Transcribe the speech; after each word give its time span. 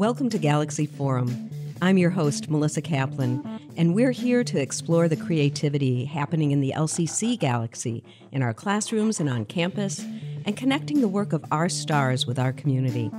Welcome 0.00 0.30
to 0.30 0.38
Galaxy 0.38 0.86
Forum. 0.86 1.50
I'm 1.82 1.98
your 1.98 2.08
host, 2.08 2.48
Melissa 2.48 2.80
Kaplan, 2.80 3.60
and 3.76 3.94
we're 3.94 4.12
here 4.12 4.42
to 4.42 4.58
explore 4.58 5.08
the 5.08 5.16
creativity 5.16 6.06
happening 6.06 6.52
in 6.52 6.62
the 6.62 6.72
LCC 6.74 7.38
galaxy, 7.38 8.02
in 8.32 8.42
our 8.42 8.54
classrooms 8.54 9.20
and 9.20 9.28
on 9.28 9.44
campus, 9.44 10.02
and 10.46 10.56
connecting 10.56 11.02
the 11.02 11.06
work 11.06 11.34
of 11.34 11.44
our 11.50 11.68
stars 11.68 12.26
with 12.26 12.38
our 12.38 12.50
community. 12.50 13.10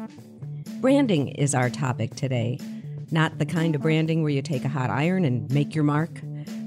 Branding 0.79 1.27
is 1.27 1.53
our 1.53 1.69
topic 1.69 2.15
today. 2.15 2.57
Not 3.11 3.37
the 3.37 3.45
kind 3.45 3.75
of 3.75 3.83
branding 3.83 4.23
where 4.23 4.31
you 4.31 4.41
take 4.41 4.65
a 4.65 4.67
hot 4.67 4.89
iron 4.89 5.23
and 5.23 5.47
make 5.51 5.75
your 5.75 5.83
mark. 5.83 6.19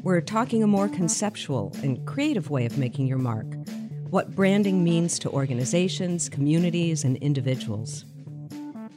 We're 0.04 0.20
talking 0.20 0.62
a 0.62 0.68
more 0.68 0.88
conceptual 0.88 1.74
and 1.82 2.06
creative 2.06 2.50
way 2.50 2.66
of 2.66 2.78
making 2.78 3.08
your 3.08 3.18
mark. 3.18 3.46
What 4.10 4.36
branding 4.36 4.84
means 4.84 5.18
to 5.18 5.30
organizations, 5.30 6.28
communities, 6.28 7.02
and 7.02 7.16
individuals. 7.16 8.04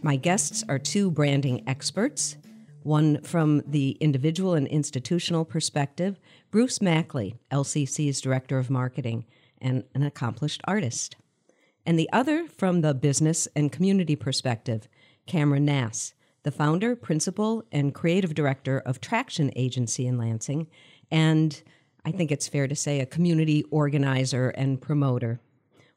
My 0.08 0.16
guests 0.16 0.64
are 0.70 0.80
two 0.80 1.12
branding 1.12 1.68
experts 1.68 2.38
one 2.82 3.22
from 3.24 3.62
the 3.68 3.98
individual 4.00 4.54
and 4.54 4.66
institutional 4.66 5.44
perspective, 5.44 6.18
Bruce 6.50 6.82
Mackley, 6.82 7.36
LCC's 7.52 8.22
Director 8.22 8.58
of 8.58 8.70
Marketing 8.70 9.26
and 9.60 9.84
an 9.94 10.04
accomplished 10.04 10.62
artist, 10.64 11.18
and 11.86 12.00
the 12.00 12.10
other 12.14 12.48
from 12.48 12.80
the 12.80 12.94
business 12.94 13.50
and 13.54 13.70
community 13.70 14.16
perspective, 14.16 14.88
Camron 15.28 15.64
Gnass, 15.64 16.14
the 16.44 16.52
founder, 16.52 16.96
principal, 16.96 17.66
and 17.74 17.94
creative 17.94 18.34
director 18.34 18.80
of 18.80 19.02
Traction 19.02 19.52
Agency 19.58 20.08
in 20.08 20.18
Lansing, 20.18 20.68
and 21.12 21.62
I 22.06 22.14
think 22.14 22.32
it's 22.32 22.48
fair 22.48 22.70
to 22.70 22.78
say 22.78 23.02
a 23.02 23.06
community 23.06 23.66
organizer 23.72 24.52
and 24.52 24.80
promoter. 24.80 25.42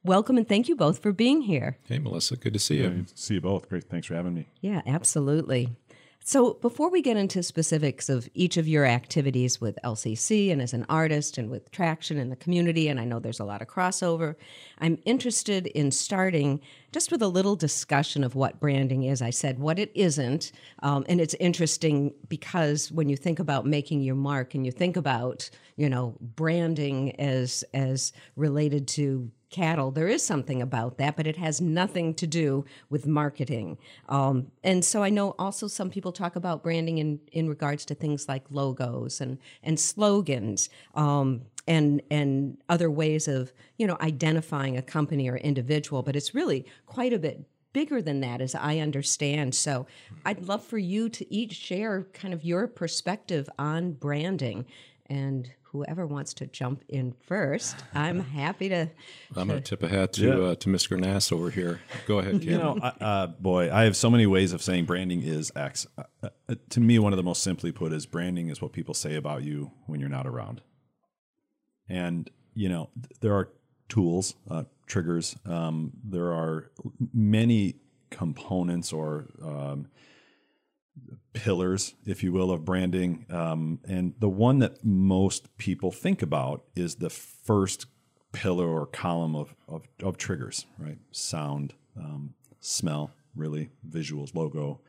Welcome 0.02 0.38
and 0.38 0.48
thank 0.48 0.66
you 0.66 0.76
both 0.76 1.02
for 1.02 1.12
being 1.12 1.42
here. 1.42 1.76
Hey, 1.86 1.98
Melissa, 1.98 2.36
good 2.36 2.54
to 2.54 2.58
see 2.58 2.78
you. 2.78 2.88
Yeah, 2.90 3.02
see 3.14 3.34
you 3.34 3.42
both. 3.42 3.68
Great. 3.68 3.84
Thanks 3.84 4.06
for 4.06 4.14
having 4.14 4.32
me. 4.32 4.48
Yeah, 4.62 4.80
absolutely. 4.86 5.76
So, 6.22 6.54
before 6.54 6.90
we 6.90 7.02
get 7.02 7.16
into 7.16 7.42
specifics 7.42 8.08
of 8.08 8.28
each 8.34 8.56
of 8.56 8.68
your 8.68 8.86
activities 8.86 9.60
with 9.60 9.78
LCC 9.84 10.52
and 10.52 10.60
as 10.60 10.72
an 10.72 10.86
artist 10.88 11.38
and 11.38 11.50
with 11.50 11.70
Traction 11.70 12.18
in 12.18 12.30
the 12.30 12.36
community, 12.36 12.88
and 12.88 13.00
I 13.00 13.04
know 13.04 13.18
there's 13.18 13.40
a 13.40 13.44
lot 13.44 13.62
of 13.62 13.68
crossover, 13.68 14.36
I'm 14.78 14.98
interested 15.04 15.66
in 15.66 15.90
starting 15.90 16.60
just 16.92 17.10
with 17.10 17.22
a 17.22 17.28
little 17.28 17.56
discussion 17.56 18.22
of 18.22 18.34
what 18.34 18.60
branding 18.60 19.04
is. 19.04 19.22
I 19.22 19.30
said 19.30 19.58
what 19.58 19.78
it 19.78 19.90
isn't, 19.94 20.52
um, 20.82 21.04
and 21.08 21.20
it's 21.20 21.34
interesting 21.40 22.12
because 22.28 22.92
when 22.92 23.08
you 23.08 23.16
think 23.16 23.38
about 23.38 23.66
making 23.66 24.02
your 24.02 24.14
mark 24.14 24.54
and 24.54 24.64
you 24.64 24.72
think 24.72 24.96
about 24.96 25.48
you 25.76 25.88
know 25.88 26.16
branding 26.20 27.18
as 27.18 27.64
as 27.72 28.12
related 28.36 28.88
to 28.88 29.30
cattle. 29.50 29.90
There 29.90 30.08
is 30.08 30.22
something 30.22 30.62
about 30.62 30.96
that, 30.98 31.16
but 31.16 31.26
it 31.26 31.36
has 31.36 31.60
nothing 31.60 32.14
to 32.14 32.26
do 32.26 32.64
with 32.88 33.06
marketing. 33.06 33.78
Um, 34.08 34.52
and 34.62 34.84
so 34.84 35.02
I 35.02 35.10
know 35.10 35.34
also 35.38 35.66
some 35.66 35.90
people 35.90 36.12
talk 36.12 36.36
about 36.36 36.62
branding 36.62 36.98
in, 36.98 37.20
in 37.32 37.48
regards 37.48 37.84
to 37.86 37.94
things 37.94 38.28
like 38.28 38.44
logos 38.50 39.20
and 39.20 39.38
and 39.62 39.78
slogans. 39.78 40.70
Um, 40.94 41.42
and 41.66 42.02
and 42.10 42.56
other 42.68 42.90
ways 42.90 43.28
of 43.28 43.52
you 43.76 43.86
know 43.86 43.96
identifying 44.00 44.76
a 44.76 44.82
company 44.82 45.28
or 45.28 45.36
individual, 45.36 46.02
but 46.02 46.16
it's 46.16 46.34
really 46.34 46.66
quite 46.86 47.12
a 47.12 47.18
bit 47.18 47.44
bigger 47.72 48.02
than 48.02 48.20
that 48.20 48.40
as 48.40 48.54
I 48.54 48.78
understand. 48.78 49.54
So 49.54 49.86
I'd 50.24 50.48
love 50.48 50.64
for 50.64 50.78
you 50.78 51.08
to 51.10 51.32
each 51.32 51.52
share 51.52 52.08
kind 52.12 52.34
of 52.34 52.44
your 52.44 52.66
perspective 52.66 53.48
on 53.58 53.92
branding 53.92 54.66
and 55.06 55.52
whoever 55.72 56.06
wants 56.06 56.34
to 56.34 56.46
jump 56.46 56.84
in 56.88 57.14
first, 57.26 57.76
I'm 57.94 58.20
happy 58.40 58.68
to. 58.68 58.90
I'm 59.36 59.48
going 59.48 59.62
to 59.62 59.68
tip 59.68 59.82
a 59.82 59.88
hat 59.88 60.12
to 60.14 60.26
yeah. 60.26 60.34
uh, 60.34 60.54
to 60.56 60.68
Mr. 60.68 60.98
Gnass 60.98 61.32
over 61.32 61.50
here. 61.50 61.80
Go 62.06 62.18
ahead, 62.18 62.40
Cam. 62.40 62.42
You 62.42 62.58
know, 62.58 62.76
uh, 62.78 63.28
boy, 63.28 63.72
I 63.72 63.84
have 63.84 63.96
so 63.96 64.10
many 64.10 64.26
ways 64.26 64.52
of 64.52 64.62
saying 64.62 64.86
branding 64.86 65.22
is 65.22 65.52
X. 65.54 65.86
Uh, 65.96 66.28
uh, 66.48 66.54
to 66.70 66.80
me, 66.80 66.98
one 66.98 67.12
of 67.12 67.16
the 67.16 67.22
most 67.22 67.42
simply 67.42 67.72
put 67.72 67.92
is 67.92 68.06
branding 68.06 68.48
is 68.48 68.60
what 68.60 68.72
people 68.72 68.94
say 68.94 69.14
about 69.14 69.42
you 69.42 69.70
when 69.86 70.00
you're 70.00 70.08
not 70.08 70.26
around. 70.26 70.60
And 71.88 72.30
you 72.54 72.68
know, 72.68 72.90
there 73.20 73.34
are 73.34 73.50
tools, 73.88 74.34
uh, 74.50 74.64
triggers. 74.86 75.36
Um, 75.46 75.92
there 76.04 76.32
are 76.32 76.70
many 77.12 77.76
components 78.10 78.92
or 78.92 79.28
um, 79.42 79.86
pillars, 81.32 81.94
if 82.04 82.22
you 82.22 82.32
will, 82.32 82.50
of 82.50 82.64
branding. 82.64 83.26
Um, 83.30 83.80
and 83.86 84.14
the 84.18 84.28
one 84.28 84.58
that 84.58 84.84
most 84.84 85.56
people 85.58 85.90
think 85.92 86.22
about 86.22 86.64
is 86.74 86.96
the 86.96 87.10
first 87.10 87.86
pillar 88.32 88.68
or 88.68 88.86
column 88.86 89.34
of, 89.34 89.54
of, 89.68 89.82
of 90.02 90.16
triggers, 90.16 90.66
right? 90.78 90.98
Sound, 91.12 91.74
um, 91.96 92.34
smell, 92.60 93.12
really, 93.34 93.70
visuals, 93.88 94.34
logo, 94.34 94.80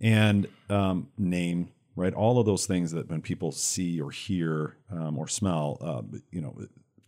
and 0.00 0.46
um, 0.68 1.08
name, 1.18 1.70
right? 1.96 2.14
All 2.14 2.38
of 2.38 2.46
those 2.46 2.66
things 2.66 2.92
that 2.92 3.08
when 3.08 3.22
people 3.22 3.52
see 3.52 4.00
or 4.00 4.10
hear 4.10 4.76
um, 4.90 5.18
or 5.18 5.28
smell, 5.28 5.78
uh, 5.80 6.02
you 6.30 6.40
know, 6.40 6.56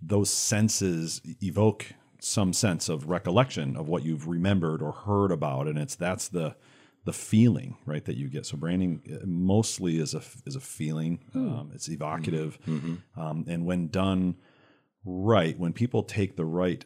those 0.00 0.30
senses 0.30 1.22
evoke 1.42 1.86
some 2.18 2.52
sense 2.52 2.88
of 2.88 3.08
recollection 3.08 3.76
of 3.76 3.88
what 3.88 4.04
you've 4.04 4.28
remembered 4.28 4.82
or 4.82 4.92
heard 4.92 5.32
about, 5.32 5.66
and 5.66 5.78
it's 5.78 5.96
that's 5.96 6.28
the 6.28 6.54
the 7.04 7.12
feeling 7.12 7.76
right 7.84 8.04
that 8.04 8.16
you 8.16 8.28
get. 8.28 8.46
So 8.46 8.56
branding 8.56 9.02
uh, 9.12 9.26
mostly 9.26 9.98
is 9.98 10.14
a 10.14 10.22
is 10.46 10.56
a 10.56 10.60
feeling. 10.60 11.20
Hmm. 11.32 11.48
Um, 11.52 11.70
it's 11.74 11.88
evocative, 11.88 12.58
mm-hmm. 12.66 12.92
mm-hmm. 12.92 13.20
um, 13.20 13.44
and 13.48 13.64
when 13.66 13.88
done 13.88 14.36
right, 15.04 15.58
when 15.58 15.72
people 15.72 16.02
take 16.02 16.36
the 16.36 16.44
right 16.44 16.84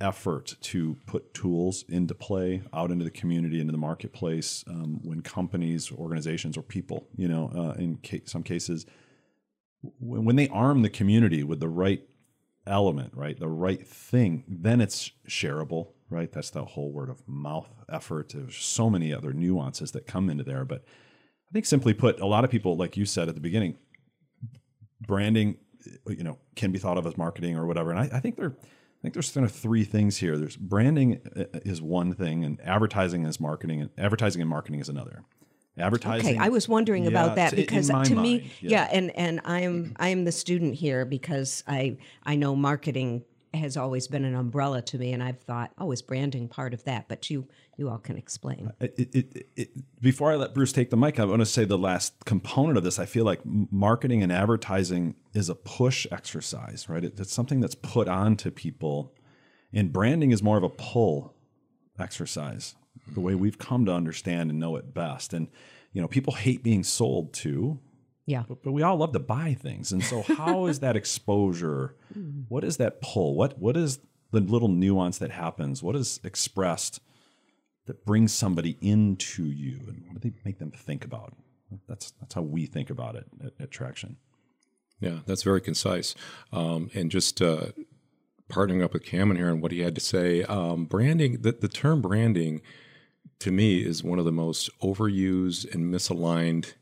effort 0.00 0.56
to 0.62 0.96
put 1.06 1.34
tools 1.34 1.84
into 1.88 2.14
play 2.14 2.62
out 2.72 2.90
into 2.90 3.04
the 3.04 3.10
community 3.10 3.60
into 3.60 3.72
the 3.72 3.78
marketplace 3.78 4.64
um, 4.68 4.98
when 5.04 5.20
companies 5.20 5.92
organizations 5.92 6.56
or 6.56 6.62
people 6.62 7.06
you 7.16 7.28
know 7.28 7.50
uh, 7.54 7.78
in 7.78 7.98
ca- 8.02 8.22
some 8.24 8.42
cases 8.42 8.86
when, 9.98 10.24
when 10.24 10.36
they 10.36 10.48
arm 10.48 10.80
the 10.82 10.88
community 10.88 11.44
with 11.44 11.60
the 11.60 11.68
right 11.68 12.02
element 12.66 13.12
right 13.14 13.38
the 13.38 13.48
right 13.48 13.86
thing 13.86 14.42
then 14.48 14.80
it's 14.80 15.10
shareable 15.28 15.88
right? 16.10 16.30
That's 16.30 16.50
the 16.50 16.64
whole 16.64 16.92
word 16.92 17.08
of 17.08 17.26
mouth 17.26 17.68
effort. 17.88 18.32
There's 18.34 18.56
so 18.56 18.90
many 18.90 19.14
other 19.14 19.32
nuances 19.32 19.92
that 19.92 20.06
come 20.06 20.28
into 20.28 20.44
there. 20.44 20.64
But 20.64 20.84
I 21.48 21.52
think 21.52 21.66
simply 21.66 21.94
put, 21.94 22.20
a 22.20 22.26
lot 22.26 22.44
of 22.44 22.50
people, 22.50 22.76
like 22.76 22.96
you 22.96 23.06
said 23.06 23.28
at 23.28 23.34
the 23.34 23.40
beginning, 23.40 23.78
branding, 25.06 25.56
you 26.06 26.22
know, 26.22 26.38
can 26.56 26.72
be 26.72 26.78
thought 26.78 26.98
of 26.98 27.06
as 27.06 27.16
marketing 27.16 27.56
or 27.56 27.66
whatever. 27.66 27.90
And 27.90 28.00
I, 28.00 28.16
I 28.16 28.20
think 28.20 28.36
there, 28.36 28.54
I 28.60 29.00
think 29.02 29.14
there's 29.14 29.30
kind 29.30 29.46
of 29.46 29.52
three 29.52 29.84
things 29.84 30.18
here. 30.18 30.36
There's 30.36 30.56
branding 30.56 31.20
uh, 31.34 31.44
is 31.64 31.80
one 31.80 32.12
thing, 32.12 32.44
and 32.44 32.60
advertising 32.62 33.24
is 33.24 33.40
marketing, 33.40 33.80
and 33.80 33.90
advertising 33.96 34.42
and 34.42 34.50
marketing 34.50 34.80
is 34.80 34.90
another 34.90 35.24
advertising. 35.78 36.34
Okay, 36.34 36.38
I 36.38 36.48
was 36.48 36.68
wondering 36.68 37.04
yeah, 37.04 37.10
about 37.10 37.36
that 37.36 37.56
because 37.56 37.86
to 37.86 37.94
mind, 37.94 38.20
me, 38.20 38.50
yeah. 38.60 38.70
yeah, 38.70 38.88
and 38.92 39.10
and 39.16 39.40
I 39.44 39.60
am 39.60 39.94
I 39.98 40.08
am 40.08 40.24
the 40.24 40.32
student 40.32 40.74
here 40.74 41.04
because 41.04 41.64
I 41.66 41.96
I 42.24 42.36
know 42.36 42.54
marketing 42.54 43.24
has 43.54 43.76
always 43.76 44.06
been 44.06 44.24
an 44.24 44.34
umbrella 44.34 44.80
to 44.82 44.98
me, 44.98 45.12
and 45.12 45.22
I've 45.22 45.40
thought, 45.40 45.72
oh, 45.78 45.90
is 45.90 46.02
branding 46.02 46.48
part 46.48 46.72
of 46.72 46.84
that? 46.84 47.08
But 47.08 47.30
you 47.30 47.48
you 47.76 47.88
all 47.88 47.98
can 47.98 48.16
explain. 48.16 48.72
It, 48.80 48.94
it, 49.14 49.46
it, 49.56 50.00
before 50.00 50.30
I 50.30 50.36
let 50.36 50.54
Bruce 50.54 50.72
take 50.72 50.90
the 50.90 50.96
mic, 50.96 51.18
I 51.18 51.24
want 51.24 51.40
to 51.40 51.46
say 51.46 51.64
the 51.64 51.78
last 51.78 52.24
component 52.24 52.78
of 52.78 52.84
this. 52.84 52.98
I 52.98 53.06
feel 53.06 53.24
like 53.24 53.40
marketing 53.44 54.22
and 54.22 54.30
advertising 54.30 55.16
is 55.34 55.48
a 55.48 55.54
push 55.54 56.06
exercise, 56.12 56.88
right? 56.88 57.02
it's 57.04 57.32
something 57.32 57.60
that's 57.60 57.74
put 57.74 58.06
on 58.06 58.36
to 58.36 58.50
people, 58.50 59.14
and 59.72 59.92
branding 59.92 60.30
is 60.30 60.42
more 60.42 60.56
of 60.56 60.62
a 60.62 60.68
pull 60.68 61.34
exercise. 61.98 62.74
The 63.12 63.20
way 63.20 63.32
mm-hmm. 63.32 63.42
we've 63.42 63.58
come 63.58 63.84
to 63.86 63.92
understand 63.92 64.50
and 64.50 64.60
know 64.60 64.76
it 64.76 64.94
best, 64.94 65.32
and 65.32 65.48
you 65.92 66.00
know, 66.00 66.08
people 66.08 66.34
hate 66.34 66.62
being 66.62 66.84
sold 66.84 67.32
to 67.34 67.80
yeah. 68.26 68.44
But, 68.48 68.62
but 68.62 68.72
we 68.72 68.82
all 68.82 68.96
love 68.96 69.12
to 69.12 69.18
buy 69.18 69.54
things. 69.54 69.92
And 69.92 70.04
so 70.04 70.22
how 70.22 70.66
is 70.66 70.80
that 70.80 70.96
exposure? 70.96 71.94
What 72.48 72.64
is 72.64 72.78
that 72.78 73.00
pull? 73.00 73.36
What 73.36 73.60
what 73.60 73.76
is 73.76 74.00
the 74.32 74.40
little 74.40 74.66
nuance 74.66 75.18
that 75.18 75.30
happens? 75.30 75.80
What 75.80 75.94
is 75.94 76.18
expressed 76.24 77.00
that 77.86 78.04
brings 78.04 78.32
somebody 78.32 78.76
into 78.80 79.44
you? 79.44 79.84
And 79.86 80.02
what 80.06 80.20
do 80.20 80.28
they 80.28 80.34
make 80.44 80.58
them 80.58 80.72
think 80.72 81.04
about? 81.04 81.36
That's 81.88 82.10
that's 82.18 82.34
how 82.34 82.42
we 82.42 82.66
think 82.66 82.90
about 82.90 83.14
it 83.14 83.26
at, 83.44 83.52
at 83.60 83.70
Traction. 83.70 84.16
Yeah, 84.98 85.20
that's 85.26 85.44
very 85.44 85.60
concise. 85.60 86.16
Um, 86.52 86.90
and 86.92 87.10
just 87.10 87.40
uh, 87.40 87.66
partnering 88.50 88.82
up 88.82 88.92
with 88.92 89.04
Camron 89.04 89.36
here 89.36 89.48
and 89.48 89.62
what 89.62 89.72
he 89.72 89.80
had 89.80 89.94
to 89.94 90.00
say, 90.00 90.42
um, 90.42 90.84
branding, 90.84 91.42
the, 91.42 91.52
the 91.52 91.68
term 91.68 92.02
branding 92.02 92.60
to 93.38 93.50
me 93.50 93.78
is 93.84 94.04
one 94.04 94.18
of 94.18 94.24
the 94.24 94.32
most 94.32 94.68
overused 94.80 95.72
and 95.72 95.92
misaligned 95.92 96.74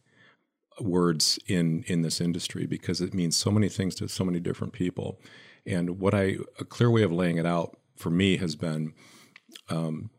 words 0.80 1.38
in 1.46 1.84
in 1.86 2.02
this 2.02 2.20
industry 2.20 2.66
because 2.66 3.00
it 3.00 3.14
means 3.14 3.36
so 3.36 3.50
many 3.50 3.68
things 3.68 3.94
to 3.96 4.08
so 4.08 4.24
many 4.24 4.40
different 4.40 4.72
people. 4.72 5.20
And 5.66 5.98
what 5.98 6.14
I 6.14 6.36
a 6.58 6.64
clear 6.64 6.90
way 6.90 7.02
of 7.02 7.12
laying 7.12 7.38
it 7.38 7.46
out 7.46 7.76
for 7.96 8.10
me 8.10 8.36
has 8.36 8.56
been 8.56 8.94
um, 9.68 10.10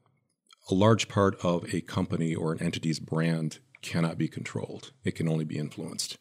a 0.69 0.73
large 0.73 1.07
part 1.07 1.35
of 1.43 1.73
a 1.73 1.81
company 1.81 2.35
or 2.35 2.51
an 2.51 2.61
entity's 2.61 2.99
brand 2.99 3.59
cannot 3.81 4.17
be 4.17 4.27
controlled. 4.27 4.91
It 5.03 5.15
can 5.15 5.27
only 5.27 5.45
be 5.45 5.57
influenced. 5.57 6.17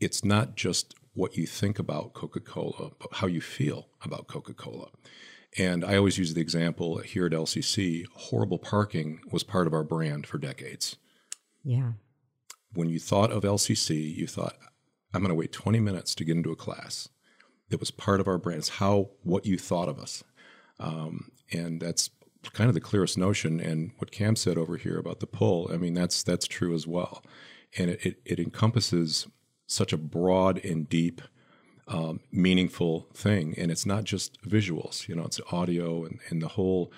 It's 0.00 0.24
not 0.24 0.56
just 0.56 0.94
what 1.14 1.36
you 1.36 1.46
think 1.46 1.78
about 1.78 2.14
Coca 2.14 2.40
Cola, 2.40 2.90
but 2.98 3.14
how 3.14 3.26
you 3.26 3.40
feel 3.40 3.88
about 4.02 4.26
Coca 4.26 4.54
Cola. 4.54 4.88
And 5.58 5.84
I 5.84 5.96
always 5.96 6.18
use 6.18 6.34
the 6.34 6.40
example 6.40 6.98
here 6.98 7.26
at 7.26 7.32
LCC 7.32 8.06
horrible 8.14 8.58
parking 8.58 9.20
was 9.30 9.42
part 9.42 9.66
of 9.66 9.74
our 9.74 9.82
brand 9.82 10.26
for 10.26 10.38
decades. 10.38 10.96
Yeah. 11.64 11.92
When 12.72 12.88
you 12.88 12.98
thought 12.98 13.32
of 13.32 13.42
LCC, 13.42 14.16
you 14.16 14.26
thought, 14.26 14.56
I'm 15.12 15.20
going 15.20 15.30
to 15.30 15.34
wait 15.34 15.52
20 15.52 15.80
minutes 15.80 16.14
to 16.16 16.24
get 16.24 16.36
into 16.36 16.52
a 16.52 16.56
class. 16.56 17.08
It 17.70 17.80
was 17.80 17.90
part 17.90 18.20
of 18.20 18.28
our 18.28 18.38
brand. 18.38 18.58
It's 18.58 18.68
how, 18.68 19.10
what 19.22 19.46
you 19.46 19.58
thought 19.58 19.88
of 19.88 19.98
us. 19.98 20.22
Um, 20.78 21.32
and 21.52 21.80
that's 21.80 22.10
kind 22.52 22.68
of 22.68 22.74
the 22.74 22.80
clearest 22.80 23.18
notion. 23.18 23.60
And 23.60 23.92
what 23.98 24.10
Cam 24.10 24.36
said 24.36 24.56
over 24.56 24.76
here 24.76 24.98
about 24.98 25.20
the 25.20 25.26
pull, 25.26 25.70
I 25.72 25.76
mean, 25.76 25.94
that's, 25.94 26.22
that's 26.22 26.46
true 26.46 26.74
as 26.74 26.86
well. 26.86 27.24
And 27.76 27.90
it, 27.90 28.06
it, 28.06 28.20
it 28.24 28.38
encompasses 28.38 29.26
such 29.66 29.92
a 29.92 29.98
broad 29.98 30.64
and 30.64 30.88
deep 30.88 31.22
um, 31.86 32.20
meaningful 32.30 33.08
thing. 33.12 33.54
And 33.58 33.70
it's 33.70 33.86
not 33.86 34.04
just 34.04 34.40
visuals, 34.42 35.08
you 35.08 35.14
know, 35.14 35.24
it's 35.24 35.40
audio 35.52 36.04
and, 36.04 36.20
and 36.28 36.40
the 36.40 36.48
whole 36.48 36.92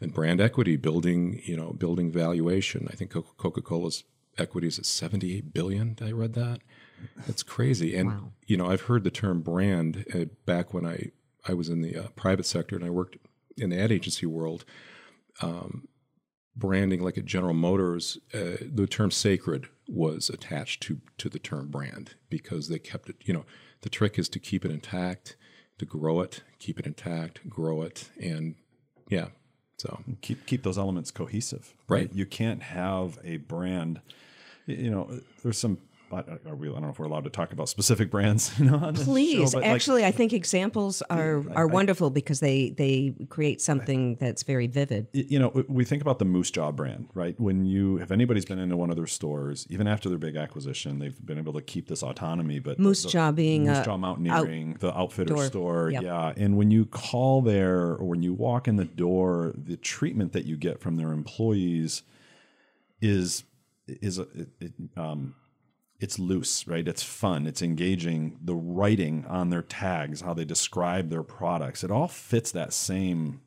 and 0.00 0.12
brand 0.12 0.40
equity 0.40 0.76
building, 0.76 1.40
you 1.44 1.56
know, 1.56 1.72
building 1.72 2.10
valuation. 2.10 2.88
I 2.90 2.94
think 2.94 3.10
Coca 3.10 3.60
Cola's 3.60 4.04
equity 4.38 4.68
is 4.68 4.78
at 4.78 4.86
78 4.86 5.52
billion. 5.52 5.96
I 6.00 6.12
read 6.12 6.34
that. 6.34 6.60
That's 7.26 7.42
crazy. 7.42 7.96
And, 7.96 8.08
wow. 8.08 8.32
you 8.46 8.56
know, 8.56 8.70
I've 8.70 8.82
heard 8.82 9.04
the 9.04 9.10
term 9.10 9.40
brand 9.40 10.04
uh, 10.14 10.24
back 10.46 10.74
when 10.74 10.86
I, 10.86 11.10
I 11.46 11.54
was 11.54 11.68
in 11.68 11.82
the 11.82 11.96
uh, 11.96 12.08
private 12.16 12.46
sector 12.46 12.76
and 12.76 12.84
I 12.84 12.90
worked 12.90 13.16
in 13.56 13.70
the 13.70 13.80
ad 13.80 13.92
agency 13.92 14.26
world. 14.26 14.64
Um, 15.40 15.88
branding, 16.58 17.02
like 17.02 17.16
at 17.16 17.24
General 17.24 17.54
Motors, 17.54 18.18
uh, 18.34 18.56
the 18.60 18.86
term 18.88 19.10
sacred 19.10 19.68
was 19.86 20.28
attached 20.28 20.82
to 20.82 21.00
to 21.16 21.28
the 21.28 21.38
term 21.38 21.68
brand 21.68 22.14
because 22.28 22.68
they 22.68 22.78
kept 22.78 23.08
it. 23.08 23.16
You 23.24 23.34
know, 23.34 23.44
the 23.82 23.88
trick 23.88 24.18
is 24.18 24.28
to 24.30 24.38
keep 24.38 24.64
it 24.64 24.70
intact, 24.70 25.36
to 25.78 25.86
grow 25.86 26.20
it, 26.20 26.42
keep 26.58 26.78
it 26.78 26.86
intact, 26.86 27.48
grow 27.48 27.82
it, 27.82 28.10
and 28.20 28.56
yeah. 29.08 29.28
So 29.78 30.02
keep 30.20 30.44
keep 30.46 30.64
those 30.64 30.78
elements 30.78 31.10
cohesive. 31.10 31.74
Right. 31.88 32.00
right? 32.00 32.14
You 32.14 32.26
can't 32.26 32.62
have 32.62 33.18
a 33.22 33.36
brand. 33.36 34.00
You 34.68 34.90
know, 34.90 35.20
there's 35.42 35.58
some 35.58 35.78
but 36.10 36.28
are 36.46 36.54
we, 36.54 36.68
I 36.68 36.72
don't 36.72 36.82
know 36.82 36.88
if 36.88 36.98
we're 36.98 37.06
allowed 37.06 37.24
to 37.24 37.30
talk 37.30 37.52
about 37.52 37.68
specific 37.68 38.10
brands. 38.10 38.52
You 38.58 38.64
know, 38.64 38.90
Please, 38.92 39.52
show, 39.52 39.62
actually, 39.62 40.02
like, 40.02 40.14
I 40.14 40.16
think 40.16 40.32
examples 40.32 41.00
are 41.02 41.44
are 41.54 41.62
I, 41.70 41.72
wonderful 41.72 42.10
because 42.10 42.40
they 42.40 42.70
they 42.70 43.14
create 43.28 43.60
something 43.60 44.16
that's 44.16 44.42
very 44.42 44.66
vivid. 44.66 45.06
You 45.12 45.38
know, 45.38 45.64
we 45.68 45.84
think 45.84 46.02
about 46.02 46.18
the 46.18 46.24
Moosejaw 46.24 46.74
brand, 46.74 47.08
right? 47.14 47.38
When 47.38 47.64
you, 47.64 47.98
if 47.98 48.10
anybody's 48.10 48.44
been 48.44 48.58
into 48.58 48.76
one 48.76 48.90
of 48.90 48.96
their 48.96 49.06
stores, 49.06 49.66
even 49.70 49.86
after 49.86 50.08
their 50.08 50.18
big 50.18 50.36
acquisition, 50.36 50.98
they've 50.98 51.24
been 51.24 51.38
able 51.38 51.52
to 51.52 51.62
keep 51.62 51.88
this 51.88 52.02
autonomy. 52.02 52.58
But 52.58 52.80
Moose 52.80 53.04
the, 53.04 53.10
Jaw 53.10 53.30
being 53.30 53.66
Moosejaw 53.66 53.98
Mountaineering, 53.98 54.72
out, 54.74 54.80
the 54.80 54.98
outfitter 54.98 55.34
door. 55.34 55.44
store, 55.46 55.90
yep. 55.90 56.02
yeah. 56.02 56.32
And 56.36 56.56
when 56.56 56.70
you 56.70 56.84
call 56.84 57.42
there 57.42 57.92
or 57.92 58.04
when 58.04 58.22
you 58.22 58.34
walk 58.34 58.66
in 58.66 58.76
the 58.76 58.84
door, 58.84 59.54
the 59.56 59.76
treatment 59.76 60.32
that 60.32 60.46
you 60.46 60.56
get 60.56 60.80
from 60.80 60.96
their 60.96 61.12
employees 61.12 62.02
is 63.00 63.44
is 63.88 64.18
a, 64.18 64.22
it, 64.34 64.48
it, 64.60 64.72
um, 64.96 65.34
it's 66.00 66.18
loose, 66.18 66.66
right? 66.66 66.86
It's 66.86 67.02
fun, 67.02 67.46
it's 67.46 67.62
engaging. 67.62 68.38
The 68.42 68.54
writing 68.54 69.24
on 69.26 69.50
their 69.50 69.62
tags, 69.62 70.20
how 70.20 70.34
they 70.34 70.44
describe 70.44 71.10
their 71.10 71.22
products, 71.22 71.82
it 71.82 71.90
all 71.90 72.08
fits 72.08 72.52
that 72.52 72.72
same 72.72 73.40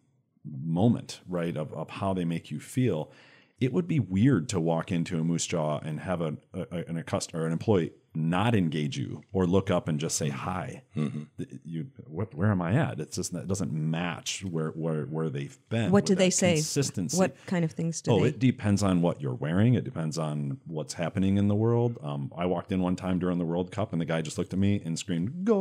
moment, 0.43 1.21
right? 1.27 1.55
Of, 1.55 1.73
of 1.73 1.89
how 1.89 2.13
they 2.13 2.25
make 2.25 2.51
you 2.51 2.59
feel. 2.59 3.11
It 3.59 3.71
would 3.71 3.87
be 3.87 3.99
weird 3.99 4.49
to 4.49 4.59
walk 4.59 4.91
into 4.91 5.19
a 5.19 5.23
moosejaw 5.23 5.85
and 5.85 5.99
have 5.99 6.21
a, 6.21 6.35
a, 6.53 6.97
a 6.97 7.03
customer 7.03 7.45
an 7.45 7.53
employee 7.53 7.91
not 8.13 8.53
engage 8.55 8.97
you 8.97 9.23
or 9.31 9.45
look 9.47 9.71
up 9.71 9.87
and 9.87 9.97
just 9.99 10.17
say 10.17 10.27
hi. 10.29 10.83
Mm-hmm. 10.97 11.43
You, 11.63 11.87
what, 12.07 12.33
where 12.35 12.51
am 12.51 12.61
I 12.61 12.73
at? 12.73 12.99
It's 12.99 13.15
just 13.15 13.33
it 13.33 13.47
doesn't 13.47 13.71
match 13.71 14.43
where 14.43 14.71
where 14.71 15.03
where 15.03 15.29
they've 15.29 15.57
been. 15.69 15.91
What 15.91 16.05
do 16.05 16.13
they 16.15 16.29
say? 16.29 16.55
Consistency. 16.55 17.17
What 17.17 17.37
kind 17.45 17.63
of 17.63 17.71
things 17.71 18.01
do 18.01 18.11
oh, 18.11 18.19
they? 18.21 18.27
it 18.29 18.39
depends 18.39 18.83
on 18.83 19.01
what 19.01 19.21
you're 19.21 19.33
wearing. 19.33 19.75
It 19.75 19.85
depends 19.85 20.17
on 20.17 20.59
what's 20.67 20.93
happening 20.93 21.37
in 21.37 21.47
the 21.47 21.55
world. 21.55 21.97
Um, 22.03 22.33
I 22.35 22.45
walked 22.47 22.73
in 22.73 22.81
one 22.81 22.97
time 22.97 23.17
during 23.19 23.37
the 23.37 23.45
World 23.45 23.71
Cup, 23.71 23.93
and 23.93 24.01
the 24.01 24.05
guy 24.05 24.21
just 24.21 24.37
looked 24.37 24.51
at 24.51 24.59
me 24.59 24.81
and 24.83 24.99
screamed 24.99 25.45
"Go!" 25.45 25.55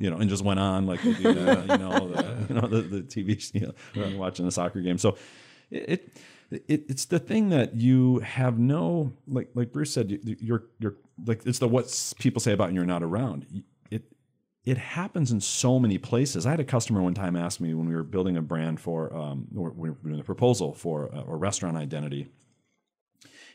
You 0.00 0.10
know, 0.10 0.18
and 0.18 0.30
just 0.30 0.44
went 0.44 0.60
on 0.60 0.86
like 0.86 1.02
the, 1.02 1.10
you 1.10 1.34
know, 1.34 1.44
the, 2.08 2.46
you 2.48 2.54
know 2.54 2.68
the, 2.68 2.82
the 2.82 3.02
TV, 3.02 3.52
you 3.54 3.72
know, 3.96 4.16
watching 4.16 4.46
a 4.46 4.52
soccer 4.52 4.80
game. 4.80 4.98
So 4.98 5.16
it, 5.70 5.88
it 5.88 6.12
it, 6.50 6.84
it's 6.88 7.04
the 7.04 7.18
thing 7.18 7.50
that 7.50 7.74
you 7.74 8.20
have 8.20 8.58
no 8.58 9.12
like 9.26 9.50
like 9.54 9.72
Bruce 9.72 9.92
said 9.92 10.18
you're 10.40 10.64
you're 10.78 10.96
like 11.26 11.42
it's 11.44 11.58
the 11.58 11.68
what 11.68 12.14
people 12.18 12.40
say 12.40 12.52
about 12.52 12.70
you 12.70 12.76
you're 12.76 12.86
not 12.86 13.02
around. 13.02 13.46
It 13.90 14.04
it 14.64 14.78
happens 14.78 15.30
in 15.30 15.40
so 15.40 15.78
many 15.78 15.98
places. 15.98 16.46
I 16.46 16.50
had 16.50 16.60
a 16.60 16.64
customer 16.64 17.02
one 17.02 17.14
time 17.14 17.36
ask 17.36 17.60
me 17.60 17.74
when 17.74 17.88
we 17.88 17.94
were 17.94 18.04
building 18.04 18.36
a 18.36 18.42
brand 18.42 18.80
for 18.80 19.14
um 19.14 19.46
we 19.52 19.90
were 19.90 19.96
doing 19.96 20.20
a 20.20 20.24
proposal 20.24 20.72
for 20.72 21.06
a, 21.06 21.24
a 21.28 21.36
restaurant 21.36 21.76
identity 21.76 22.28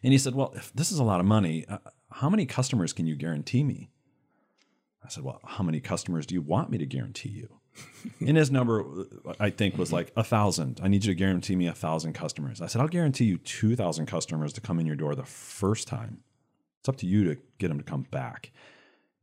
and 0.03 0.11
he 0.11 0.19
said 0.19 0.35
well 0.35 0.53
if 0.55 0.71
this 0.73 0.91
is 0.91 0.99
a 0.99 1.03
lot 1.03 1.19
of 1.19 1.25
money 1.25 1.65
uh, 1.67 1.79
how 2.11 2.29
many 2.29 2.45
customers 2.45 2.93
can 2.93 3.07
you 3.07 3.15
guarantee 3.15 3.63
me? 3.63 3.89
I 5.03 5.09
said 5.09 5.23
well 5.23 5.39
how 5.43 5.63
many 5.63 5.79
customers 5.79 6.27
do 6.27 6.35
you 6.35 6.41
want 6.41 6.69
me 6.69 6.77
to 6.77 6.85
guarantee 6.85 7.29
you 7.29 7.59
and 8.19 8.37
his 8.37 8.51
number, 8.51 8.83
I 9.39 9.49
think, 9.49 9.77
was 9.77 9.91
like 9.91 10.11
a 10.15 10.23
thousand. 10.23 10.79
I 10.83 10.87
need 10.87 11.05
you 11.05 11.13
to 11.13 11.17
guarantee 11.17 11.55
me 11.55 11.67
a 11.67 11.73
thousand 11.73 12.13
customers. 12.13 12.61
I 12.61 12.67
said, 12.67 12.81
I'll 12.81 12.87
guarantee 12.87 13.25
you 13.25 13.37
2,000 13.37 14.05
customers 14.05 14.53
to 14.53 14.61
come 14.61 14.79
in 14.79 14.85
your 14.85 14.95
door 14.95 15.15
the 15.15 15.23
first 15.23 15.87
time. 15.87 16.19
It's 16.79 16.89
up 16.89 16.97
to 16.97 17.07
you 17.07 17.23
to 17.25 17.37
get 17.59 17.69
them 17.69 17.77
to 17.77 17.83
come 17.83 18.03
back. 18.11 18.51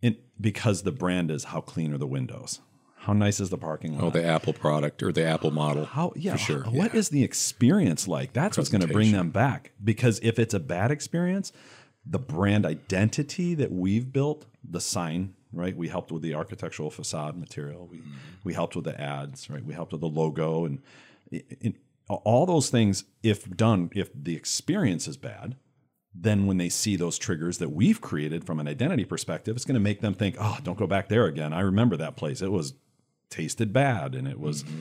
And 0.02 0.16
because 0.40 0.82
the 0.82 0.92
brand 0.92 1.30
is 1.30 1.44
how 1.44 1.60
clean 1.60 1.92
are 1.92 1.98
the 1.98 2.06
windows? 2.06 2.60
How 2.96 3.12
nice 3.14 3.40
is 3.40 3.48
the 3.48 3.58
parking 3.58 3.94
oh, 3.94 4.04
lot? 4.04 4.06
Oh, 4.06 4.10
the 4.18 4.24
Apple 4.24 4.52
product 4.52 5.02
or 5.02 5.10
the 5.10 5.24
Apple 5.24 5.50
model. 5.50 5.86
How 5.86 6.12
yeah, 6.16 6.32
for 6.32 6.38
sure. 6.38 6.62
What 6.64 6.92
yeah. 6.92 7.00
is 7.00 7.08
the 7.08 7.24
experience 7.24 8.06
like? 8.06 8.34
That's 8.34 8.58
what's 8.58 8.68
going 8.68 8.82
to 8.82 8.92
bring 8.92 9.12
them 9.12 9.30
back. 9.30 9.72
Because 9.82 10.20
if 10.22 10.38
it's 10.38 10.52
a 10.52 10.60
bad 10.60 10.90
experience, 10.90 11.50
the 12.04 12.18
brand 12.18 12.66
identity 12.66 13.54
that 13.54 13.72
we've 13.72 14.12
built, 14.12 14.46
the 14.62 14.80
sign, 14.80 15.34
right? 15.52 15.76
We 15.76 15.88
helped 15.88 16.12
with 16.12 16.22
the 16.22 16.34
architectural 16.34 16.90
facade 16.90 17.36
material. 17.36 17.86
We 17.90 17.98
mm-hmm. 17.98 18.10
we 18.44 18.54
helped 18.54 18.76
with 18.76 18.84
the 18.84 19.00
ads, 19.00 19.50
right? 19.50 19.64
We 19.64 19.74
helped 19.74 19.92
with 19.92 20.00
the 20.00 20.08
logo 20.08 20.64
and 20.64 20.80
all 22.08 22.46
those 22.46 22.70
things. 22.70 23.04
If 23.22 23.48
done, 23.56 23.90
if 23.94 24.10
the 24.14 24.36
experience 24.36 25.06
is 25.06 25.16
bad, 25.16 25.56
then 26.14 26.46
when 26.46 26.56
they 26.56 26.68
see 26.68 26.96
those 26.96 27.18
triggers 27.18 27.58
that 27.58 27.70
we've 27.70 28.00
created 28.00 28.44
from 28.44 28.58
an 28.58 28.66
identity 28.66 29.04
perspective, 29.04 29.54
it's 29.56 29.64
going 29.64 29.74
to 29.74 29.80
make 29.80 30.00
them 30.00 30.14
think, 30.14 30.36
"Oh, 30.38 30.58
don't 30.62 30.78
go 30.78 30.86
back 30.86 31.08
there 31.08 31.26
again. 31.26 31.52
I 31.52 31.60
remember 31.60 31.96
that 31.96 32.16
place. 32.16 32.42
It 32.42 32.52
was 32.52 32.74
tasted 33.28 33.72
bad, 33.72 34.14
and 34.14 34.26
it 34.26 34.40
was." 34.40 34.64
Mm-hmm 34.64 34.80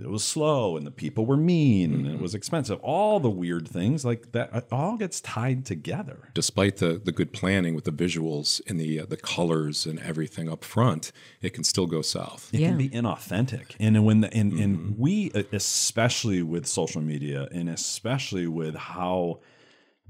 it 0.00 0.10
was 0.10 0.24
slow 0.24 0.76
and 0.76 0.86
the 0.86 0.90
people 0.90 1.26
were 1.26 1.36
mean 1.36 1.94
and 1.94 2.06
it 2.06 2.20
was 2.20 2.34
expensive. 2.34 2.78
All 2.80 3.20
the 3.20 3.30
weird 3.30 3.68
things 3.68 4.04
like 4.04 4.32
that 4.32 4.66
all 4.70 4.96
gets 4.96 5.20
tied 5.20 5.64
together. 5.64 6.30
Despite 6.34 6.78
the 6.78 7.00
the 7.02 7.12
good 7.12 7.32
planning 7.32 7.74
with 7.74 7.84
the 7.84 7.92
visuals 7.92 8.60
and 8.66 8.80
the 8.80 9.00
uh, 9.00 9.06
the 9.06 9.16
colors 9.16 9.86
and 9.86 9.98
everything 10.00 10.48
up 10.48 10.64
front, 10.64 11.12
it 11.40 11.50
can 11.50 11.64
still 11.64 11.86
go 11.86 12.02
south. 12.02 12.50
It 12.52 12.60
yeah. 12.60 12.68
can 12.68 12.78
be 12.78 12.88
inauthentic. 12.88 13.76
And 13.78 14.04
when 14.04 14.22
the, 14.22 14.32
and, 14.34 14.52
mm-hmm. 14.52 14.62
and 14.62 14.98
we 14.98 15.30
especially 15.52 16.42
with 16.42 16.66
social 16.66 17.02
media 17.02 17.48
and 17.52 17.68
especially 17.68 18.46
with 18.46 18.74
how 18.74 19.40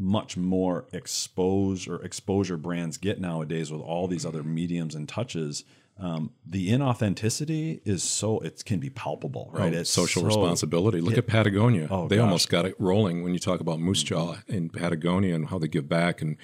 much 0.00 0.36
more 0.36 0.86
exposed 0.92 1.86
or 1.86 2.02
exposure 2.02 2.56
brands 2.56 2.96
get 2.96 3.20
nowadays 3.20 3.70
with 3.70 3.82
all 3.82 4.08
these 4.08 4.24
other 4.24 4.42
mediums 4.42 4.94
and 4.94 5.08
touches 5.08 5.64
um, 6.00 6.32
the 6.46 6.70
inauthenticity 6.70 7.80
is 7.84 8.02
so 8.02 8.40
it 8.40 8.64
can 8.64 8.80
be 8.80 8.88
palpable, 8.90 9.50
right? 9.52 9.74
Oh, 9.74 9.78
it's 9.78 9.90
social 9.90 10.22
so, 10.22 10.26
responsibility. 10.26 11.00
Look 11.00 11.14
it, 11.14 11.18
at 11.18 11.26
Patagonia; 11.26 11.88
oh, 11.90 12.08
they 12.08 12.16
gosh. 12.16 12.24
almost 12.24 12.48
got 12.48 12.64
it 12.64 12.74
rolling 12.78 13.22
when 13.22 13.34
you 13.34 13.38
talk 13.38 13.60
about 13.60 13.78
Moosejaw 13.78 14.48
in 14.48 14.70
Patagonia 14.70 15.34
and 15.34 15.48
how 15.48 15.58
they 15.58 15.68
give 15.68 15.88
back 15.88 16.22
and 16.22 16.36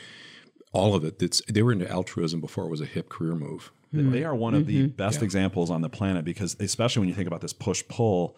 all 0.73 0.95
of 0.95 1.05
it. 1.05 1.23
It's, 1.23 1.41
they 1.49 1.63
were 1.63 1.73
into 1.73 1.91
altruism 1.91 2.41
before 2.41 2.65
it 2.65 2.71
was 2.71 2.83
a 2.83 2.87
hip 2.87 3.09
career 3.09 3.35
move. 3.35 3.73
They 3.93 4.25
are 4.25 4.35
one 4.35 4.55
of 4.55 4.67
the 4.67 4.83
mm-hmm. 4.83 4.89
best 4.89 5.21
yeah. 5.21 5.25
examples 5.25 5.71
on 5.71 5.81
the 5.81 5.89
planet 5.89 6.25
because, 6.25 6.55
especially 6.61 7.01
when 7.01 7.09
you 7.09 7.15
think 7.15 7.29
about 7.29 7.41
this 7.41 7.55
push 7.55 7.83
pull, 7.89 8.37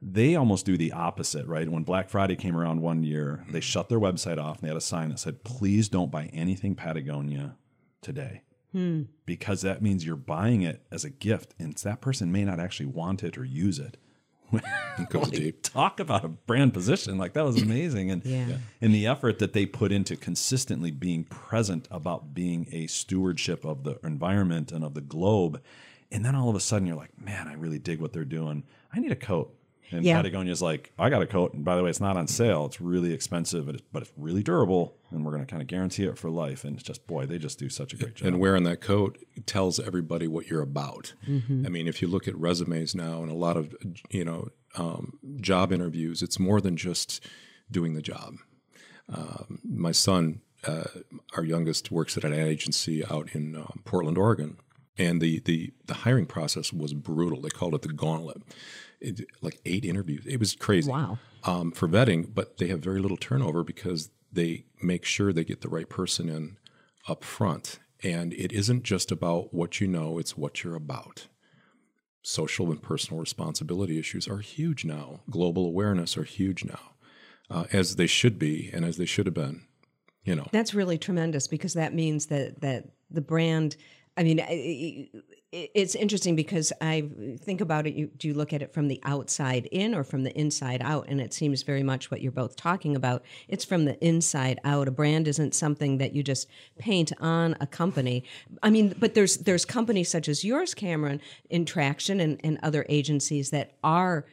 they 0.00 0.34
almost 0.34 0.64
do 0.64 0.78
the 0.78 0.92
opposite, 0.92 1.46
right? 1.46 1.68
When 1.68 1.82
Black 1.82 2.08
Friday 2.08 2.36
came 2.36 2.56
around 2.56 2.80
one 2.80 3.02
year, 3.02 3.44
they 3.50 3.60
shut 3.60 3.88
their 3.88 4.00
website 4.00 4.38
off 4.38 4.58
and 4.58 4.64
they 4.64 4.68
had 4.68 4.76
a 4.76 4.80
sign 4.80 5.10
that 5.10 5.18
said, 5.18 5.44
"Please 5.44 5.88
don't 5.88 6.10
buy 6.10 6.30
anything 6.32 6.74
Patagonia 6.74 7.56
today." 8.00 8.42
Hmm. 8.74 9.02
because 9.24 9.62
that 9.62 9.80
means 9.80 10.04
you're 10.04 10.16
buying 10.16 10.62
it 10.62 10.84
as 10.90 11.04
a 11.04 11.10
gift, 11.10 11.54
and 11.58 11.74
that 11.76 12.00
person 12.00 12.32
may 12.32 12.44
not 12.44 12.58
actually 12.58 12.86
want 12.86 13.22
it 13.22 13.38
or 13.38 13.44
use 13.44 13.78
it. 13.78 13.96
it 14.98 15.08
goes 15.08 15.24
like, 15.24 15.32
deep. 15.32 15.62
Talk 15.62 16.00
about 16.00 16.24
a 16.24 16.28
brand 16.28 16.74
position 16.74 17.16
like 17.16 17.32
that 17.34 17.44
was 17.44 17.60
amazing, 17.62 18.10
and 18.10 18.24
yeah. 18.24 18.58
and 18.80 18.94
the 18.94 19.06
effort 19.06 19.38
that 19.38 19.52
they 19.52 19.66
put 19.66 19.92
into 19.92 20.16
consistently 20.16 20.90
being 20.90 21.24
present 21.24 21.88
about 21.90 22.34
being 22.34 22.66
a 22.72 22.86
stewardship 22.86 23.64
of 23.64 23.84
the 23.84 23.98
environment 24.04 24.72
and 24.72 24.84
of 24.84 24.94
the 24.94 25.00
globe, 25.00 25.62
and 26.10 26.24
then 26.24 26.34
all 26.34 26.48
of 26.48 26.56
a 26.56 26.60
sudden 26.60 26.86
you're 26.86 26.96
like, 26.96 27.18
man, 27.18 27.48
I 27.48 27.54
really 27.54 27.78
dig 27.78 28.00
what 28.00 28.12
they're 28.12 28.24
doing. 28.24 28.64
I 28.92 29.00
need 29.00 29.12
a 29.12 29.16
coat. 29.16 29.56
And 29.94 30.04
Yeah. 30.04 30.16
Patagonia's 30.16 30.60
like, 30.62 30.92
I 30.98 31.08
got 31.10 31.22
a 31.22 31.26
coat, 31.26 31.54
and 31.54 31.64
by 31.64 31.76
the 31.76 31.82
way, 31.82 31.90
it's 31.90 32.00
not 32.00 32.16
on 32.16 32.26
sale. 32.26 32.66
It's 32.66 32.80
really 32.80 33.12
expensive, 33.12 33.66
but 33.66 33.76
it's, 33.76 33.84
but 33.92 34.02
it's 34.02 34.12
really 34.16 34.42
durable, 34.42 34.96
and 35.10 35.24
we're 35.24 35.32
going 35.32 35.44
to 35.44 35.50
kind 35.50 35.62
of 35.62 35.68
guarantee 35.68 36.04
it 36.04 36.18
for 36.18 36.30
life. 36.30 36.64
And 36.64 36.74
it's 36.74 36.82
just, 36.82 37.06
boy, 37.06 37.26
they 37.26 37.38
just 37.38 37.58
do 37.58 37.68
such 37.68 37.92
a 37.92 37.96
great 37.96 38.14
job. 38.16 38.28
And 38.28 38.40
wearing 38.40 38.64
that 38.64 38.80
coat 38.80 39.18
tells 39.46 39.78
everybody 39.78 40.26
what 40.28 40.48
you're 40.48 40.62
about. 40.62 41.14
I 41.26 41.68
mean, 41.68 41.86
if 41.86 42.02
you 42.02 42.08
look 42.08 42.26
at 42.28 42.36
resumes 42.36 42.94
now 42.94 43.22
and 43.22 43.30
a 43.30 43.34
lot 43.34 43.56
of 43.56 43.74
you 44.10 44.24
know 44.24 44.48
um, 44.76 45.18
job 45.40 45.72
interviews, 45.72 46.22
it's 46.22 46.38
more 46.38 46.60
than 46.60 46.76
just 46.76 47.24
doing 47.70 47.94
the 47.94 48.02
job. 48.02 48.34
Um, 49.12 49.60
my 49.64 49.92
son, 49.92 50.40
uh, 50.66 50.84
our 51.36 51.44
youngest, 51.44 51.90
works 51.90 52.16
at 52.16 52.24
an 52.24 52.32
ad 52.32 52.48
agency 52.48 53.04
out 53.04 53.28
in 53.34 53.54
um, 53.54 53.82
Portland, 53.84 54.16
Oregon, 54.18 54.56
and 54.98 55.20
the, 55.20 55.40
the 55.40 55.72
the 55.86 55.94
hiring 55.94 56.26
process 56.26 56.72
was 56.72 56.94
brutal. 56.94 57.40
They 57.40 57.48
called 57.50 57.74
it 57.74 57.82
the 57.82 57.92
gauntlet. 57.92 58.42
It, 59.00 59.26
like 59.42 59.60
eight 59.66 59.84
interviews. 59.84 60.24
It 60.26 60.38
was 60.40 60.54
crazy 60.54 60.90
Wow. 60.90 61.18
um, 61.44 61.72
for 61.72 61.86
vetting, 61.88 62.32
but 62.34 62.56
they 62.58 62.68
have 62.68 62.80
very 62.80 63.00
little 63.00 63.16
turnover 63.18 63.62
because 63.62 64.10
they 64.32 64.64
make 64.82 65.04
sure 65.04 65.32
they 65.32 65.44
get 65.44 65.60
the 65.60 65.68
right 65.68 65.88
person 65.88 66.28
in 66.28 66.56
up 67.06 67.22
front. 67.22 67.78
And 68.02 68.32
it 68.32 68.50
isn't 68.52 68.82
just 68.82 69.10
about 69.12 69.52
what 69.52 69.80
you 69.80 69.86
know, 69.86 70.18
it's 70.18 70.36
what 70.38 70.64
you're 70.64 70.74
about. 70.74 71.26
Social 72.22 72.70
and 72.70 72.80
personal 72.82 73.20
responsibility 73.20 73.98
issues 73.98 74.26
are 74.26 74.38
huge 74.38 74.84
now. 74.86 75.20
Global 75.28 75.66
awareness 75.66 76.16
are 76.16 76.24
huge 76.24 76.64
now, 76.64 76.92
uh, 77.50 77.64
as 77.72 77.96
they 77.96 78.06
should 78.06 78.38
be 78.38 78.70
and 78.72 78.82
as 78.84 78.96
they 78.96 79.04
should 79.04 79.26
have 79.26 79.34
been. 79.34 79.62
You 80.24 80.34
know, 80.36 80.46
That's 80.50 80.72
really 80.72 80.96
tremendous 80.96 81.46
because 81.46 81.74
that 81.74 81.92
means 81.92 82.26
that 82.26 82.62
that 82.62 82.84
the 83.10 83.20
brand. 83.20 83.76
I 84.16 84.22
mean, 84.22 85.08
it's 85.50 85.94
interesting 85.94 86.36
because 86.36 86.72
I 86.80 87.08
think 87.38 87.60
about 87.60 87.86
it. 87.86 87.94
You, 87.94 88.06
do 88.16 88.28
you 88.28 88.34
look 88.34 88.52
at 88.52 88.62
it 88.62 88.72
from 88.72 88.88
the 88.88 89.00
outside 89.04 89.66
in 89.66 89.94
or 89.94 90.04
from 90.04 90.22
the 90.22 90.36
inside 90.38 90.82
out? 90.82 91.06
And 91.08 91.20
it 91.20 91.34
seems 91.34 91.62
very 91.62 91.82
much 91.82 92.10
what 92.10 92.20
you're 92.20 92.32
both 92.32 92.56
talking 92.56 92.94
about. 92.94 93.24
It's 93.48 93.64
from 93.64 93.84
the 93.84 94.02
inside 94.04 94.60
out. 94.64 94.86
A 94.86 94.92
brand 94.92 95.26
isn't 95.26 95.54
something 95.54 95.98
that 95.98 96.12
you 96.12 96.22
just 96.22 96.48
paint 96.78 97.12
on 97.20 97.56
a 97.60 97.66
company. 97.66 98.24
I 98.62 98.70
mean, 98.70 98.94
but 98.98 99.14
there's 99.14 99.38
there's 99.38 99.64
companies 99.64 100.10
such 100.10 100.28
as 100.28 100.44
yours, 100.44 100.74
Camron, 100.74 101.20
in 101.50 101.64
Traction, 101.64 102.20
and, 102.20 102.40
and 102.44 102.58
other 102.62 102.86
agencies 102.88 103.50
that 103.50 103.72
are 103.82 104.26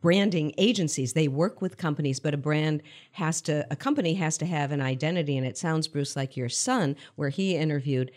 branding 0.00 0.52
agencies. 0.58 1.12
They 1.12 1.28
work 1.28 1.60
with 1.60 1.76
companies 1.76 2.20
but 2.20 2.34
a 2.34 2.38
brand 2.38 2.82
has 3.12 3.40
to 3.42 3.66
a 3.70 3.76
company 3.76 4.14
has 4.14 4.38
to 4.38 4.46
have 4.46 4.72
an 4.72 4.80
identity. 4.80 5.36
And 5.36 5.46
it 5.46 5.58
sounds 5.58 5.88
bruce 5.88 6.16
like 6.16 6.36
your 6.36 6.48
son 6.48 6.96
where 7.16 7.30
he 7.30 7.56
interviewed 7.56 8.10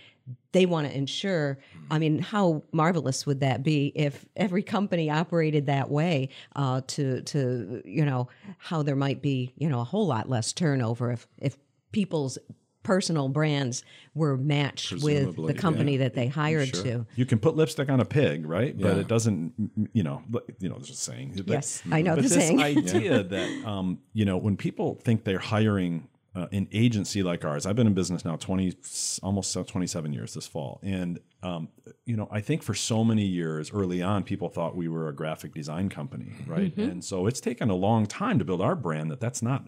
they 0.52 0.66
want 0.66 0.88
to 0.88 0.96
ensure 0.96 1.58
i 1.90 1.98
mean 1.98 2.20
how 2.20 2.64
marvelous 2.72 3.26
would 3.26 3.40
that 3.40 3.64
be 3.64 3.92
if 3.96 4.26
every 4.36 4.64
company 4.64 5.10
operated 5.10 5.66
that 5.66 5.90
way 5.90 6.30
uh, 6.56 6.82
to 6.88 7.22
to 7.22 7.82
you 7.86 8.06
know 8.06 8.28
how 8.58 8.84
there 8.84 8.96
might 8.96 9.22
be 9.22 9.54
you 9.58 9.70
know 9.70 9.80
a 9.80 9.84
whole 9.84 10.08
lot 10.08 10.30
less 10.30 10.54
turnover 10.54 11.12
if 11.12 11.28
if 11.38 11.58
people's 11.92 12.38
personal 12.84 13.30
brands 13.30 13.84
were 14.14 14.38
matched 14.38 14.94
with 15.04 15.36
the 15.36 15.54
company 15.54 15.94
yeah. 15.94 16.00
that 16.00 16.14
they 16.14 16.28
hired 16.28 16.76
Sure. 16.76 16.84
to 16.84 17.06
you 17.16 17.26
can 17.26 17.40
put 17.40 17.56
lipstick 17.56 17.90
on 17.90 18.00
a 18.00 18.06
pig, 18.06 18.46
right? 18.46 18.80
But 18.80 18.98
it 18.98 19.08
doesn't, 19.08 19.54
you 19.94 20.04
know, 20.04 20.22
you 20.60 20.70
know, 20.70 20.76
there's 20.76 20.90
a 20.90 20.96
saying. 20.96 21.34
But- 21.36 21.48
Yes, 21.48 21.84
I 21.92 22.02
know 22.02 22.16
but 22.16 22.24
the 22.24 22.30
this 22.30 22.48
saying. 22.48 22.60
idea 22.60 23.24
that, 23.36 23.66
um, 23.66 24.00
you 24.14 24.26
know, 24.26 24.38
when 24.38 24.56
people 24.58 24.96
think 24.96 25.24
they're 25.24 25.40
hiring 25.40 26.08
uh, 26.36 26.48
an 26.52 26.68
agency 26.72 27.24
like 27.24 27.44
ours, 27.44 27.66
I've 27.66 27.76
been 27.76 27.88
in 27.88 27.94
business 27.94 28.24
now 28.24 28.36
20, 28.36 28.74
almost 29.24 29.58
27 29.68 30.14
years 30.14 30.34
this 30.36 30.48
fall. 30.48 30.80
And, 30.84 31.20
um, 31.44 31.70
you 32.06 32.16
know, 32.16 32.28
I 32.32 32.40
think 32.42 32.62
for 32.64 32.74
so 32.76 33.04
many 33.04 33.26
years 33.26 33.72
early 33.74 34.02
on, 34.02 34.24
people 34.24 34.48
thought 34.50 34.76
we 34.76 34.88
were 34.88 35.10
a 35.10 35.14
graphic 35.16 35.54
design 35.54 35.90
company, 35.90 36.32
right? 36.46 36.72
Mm-hmm. 36.72 36.92
And 36.92 37.04
so 37.04 37.26
it's 37.26 37.42
taken 37.42 37.70
a 37.70 37.76
long 37.76 38.06
time 38.06 38.40
to 38.40 38.46
build 38.46 38.62
our 38.62 38.76
brand 38.76 39.12
that 39.12 39.20
that's 39.20 39.42
not 39.42 39.66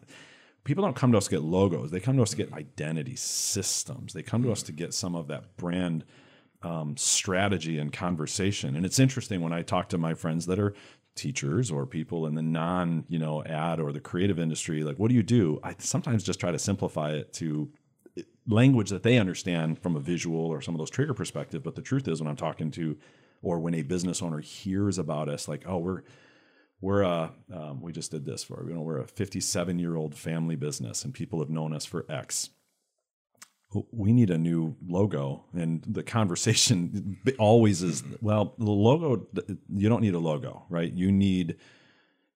people 0.63 0.83
don't 0.83 0.95
come 0.95 1.11
to 1.11 1.17
us 1.17 1.25
to 1.25 1.31
get 1.31 1.41
logos. 1.41 1.91
They 1.91 1.99
come 1.99 2.17
to 2.17 2.23
us 2.23 2.31
to 2.31 2.37
get 2.37 2.47
mm-hmm. 2.47 2.59
identity 2.59 3.15
systems. 3.15 4.13
They 4.13 4.23
come 4.23 4.43
to 4.43 4.51
us 4.51 4.63
to 4.63 4.71
mm-hmm. 4.71 4.77
get 4.77 4.93
some 4.93 5.15
of 5.15 5.27
that 5.27 5.57
brand 5.57 6.05
um, 6.63 6.95
strategy 6.97 7.79
and 7.79 7.91
conversation. 7.91 8.75
And 8.75 8.85
it's 8.85 8.99
interesting 8.99 9.41
when 9.41 9.53
i 9.53 9.61
talk 9.63 9.89
to 9.89 9.97
my 9.97 10.13
friends 10.13 10.45
that 10.45 10.59
are 10.59 10.73
teachers 11.15 11.69
or 11.69 11.85
people 11.85 12.25
in 12.25 12.35
the 12.35 12.41
non 12.41 13.03
you 13.09 13.19
know 13.19 13.43
ad 13.43 13.81
or 13.81 13.91
the 13.91 13.99
creative 13.99 14.39
industry 14.39 14.81
like 14.83 14.97
what 14.97 15.09
do 15.09 15.15
you 15.15 15.23
do? 15.23 15.59
I 15.63 15.75
sometimes 15.77 16.23
just 16.23 16.39
try 16.39 16.51
to 16.51 16.59
simplify 16.59 17.11
it 17.11 17.33
to 17.33 17.69
eh, 18.17 18.21
language 18.47 18.91
that 18.91 19.03
they 19.03 19.17
understand 19.17 19.79
from 19.79 19.95
a 19.95 19.99
visual 19.99 20.39
or 20.39 20.61
some 20.61 20.73
of 20.73 20.79
those 20.79 20.89
trigger 20.89 21.13
perspective. 21.13 21.63
But 21.63 21.75
the 21.75 21.81
truth 21.81 22.07
is 22.07 22.21
when 22.21 22.29
i'm 22.29 22.35
talking 22.35 22.71
to 22.71 22.97
or 23.41 23.59
when 23.59 23.73
a 23.73 23.81
business 23.81 24.21
owner 24.21 24.39
hears 24.39 24.97
about 24.97 25.27
us 25.27 25.47
like 25.47 25.63
oh 25.65 25.79
we're 25.79 26.03
we're 26.81 27.03
a 27.03 27.31
um, 27.53 27.81
we 27.81 27.91
just 27.93 28.11
did 28.11 28.25
this 28.25 28.43
for 28.43 28.65
you 28.67 28.73
know 28.73 28.81
we're 28.81 28.99
a 28.99 29.07
57 29.07 29.79
year 29.79 29.95
old 29.95 30.15
family 30.15 30.55
business 30.55 31.05
and 31.05 31.13
people 31.13 31.39
have 31.39 31.49
known 31.49 31.73
us 31.73 31.85
for 31.85 32.05
x. 32.09 32.49
We 33.93 34.11
need 34.11 34.29
a 34.31 34.37
new 34.37 34.75
logo 34.85 35.45
and 35.53 35.81
the 35.87 36.03
conversation 36.03 37.17
always 37.39 37.81
is 37.83 38.03
well 38.21 38.55
the 38.57 38.69
logo 38.69 39.27
you 39.69 39.87
don't 39.87 40.01
need 40.01 40.15
a 40.15 40.19
logo 40.19 40.63
right? 40.69 40.91
You 40.91 41.11
need 41.11 41.57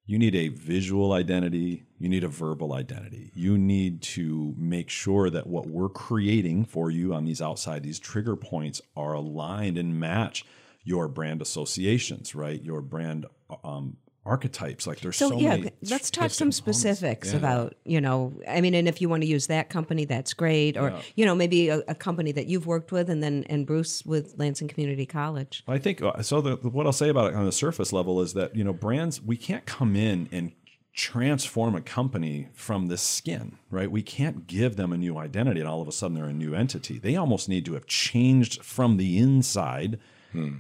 you 0.07 0.19
need 0.19 0.35
a 0.35 0.49
visual 0.49 1.11
identity 1.11 1.83
you 1.97 2.07
need 2.09 2.23
a 2.23 2.29
verbal 2.29 2.73
identity. 2.73 3.31
You 3.33 3.57
need 3.57 4.01
to 4.03 4.53
make 4.57 4.89
sure 4.89 5.29
that 5.29 5.47
what 5.47 5.65
we're 5.65 5.89
creating 5.89 6.65
for 6.65 6.91
you 6.91 7.13
on 7.13 7.25
these 7.25 7.41
outside 7.41 7.83
these 7.83 7.99
trigger 7.99 8.35
points 8.35 8.81
are 8.95 9.13
aligned 9.13 9.77
and 9.77 9.99
match 9.99 10.45
your 10.83 11.07
brand 11.07 11.41
associations 11.41 12.35
right? 12.35 12.61
Your 12.61 12.81
brand 12.81 13.25
um, 13.63 13.97
archetypes 14.25 14.88
like 14.88 15.00
there's 15.01 15.17
so, 15.17 15.29
So, 15.29 15.39
yeah, 15.39 15.50
many 15.51 15.72
let's 15.89 16.10
talk 16.10 16.32
some 16.32 16.51
components. 16.51 16.58
specifics 16.58 17.34
about 17.34 17.75
you 17.86 18.01
know. 18.01 18.34
I 18.48 18.62
mean, 18.62 18.74
and 18.74 18.88
if 18.88 19.01
you 19.01 19.10
want 19.10 19.24
to 19.24 19.27
use 19.27 19.48
that 19.48 19.70
company, 19.70 20.05
that's 20.05 20.34
great. 20.34 20.77
Or 20.77 20.94
you 21.15 21.25
know, 21.25 21.36
maybe 21.36 21.70
a, 21.70 21.84
a 21.88 21.96
company 21.96 22.32
that 22.32 22.48
you've 22.48 22.67
worked 22.67 22.91
with, 22.91 23.10
and 23.10 23.22
then 23.22 23.46
and 23.50 23.65
Bruce 23.65 24.05
with 24.05 24.36
Lansing 24.38 24.67
Community 24.67 25.05
College. 25.05 25.63
I 25.67 25.77
think 25.77 26.01
uh, 26.01 26.22
so. 26.22 26.41
The, 26.41 26.55
what 26.55 26.86
I'll 26.86 26.94
say 26.94 27.10
about 27.10 27.34
it 27.34 27.36
on 27.36 27.46
the 27.46 27.51
surface 27.51 27.94
level 27.94 28.22
is 28.22 28.34
that 28.34 28.55
you 28.55 28.63
know 28.63 28.74
brands 28.74 29.22
we 29.22 29.38
can't 29.38 29.65
come 29.65 29.96
in 29.96 30.27
and 30.32 30.51
transform 30.94 31.75
a 31.75 31.82
company 31.82 32.48
from 32.53 32.88
the 32.88 32.98
skin, 32.98 33.58
right? 33.70 33.91
We 33.91 34.01
can't 34.01 34.48
give 34.48 34.77
them 34.77 34.94
a 34.94 34.98
new 34.98 35.17
identity 35.17 35.60
and 35.60 35.67
all 35.67 35.82
of 35.82 35.89
a 35.89 35.91
sudden 35.91 36.15
they're 36.15 36.25
a 36.25 36.34
new 36.34 36.55
entity. 36.55 36.98
They 36.98 37.17
almost 37.17 37.50
need 37.50 37.65
to 37.65 37.74
have 37.74 37.86
changed 37.86 38.63
from 38.63 38.96
the 38.96 39.17
inside 39.17 40.00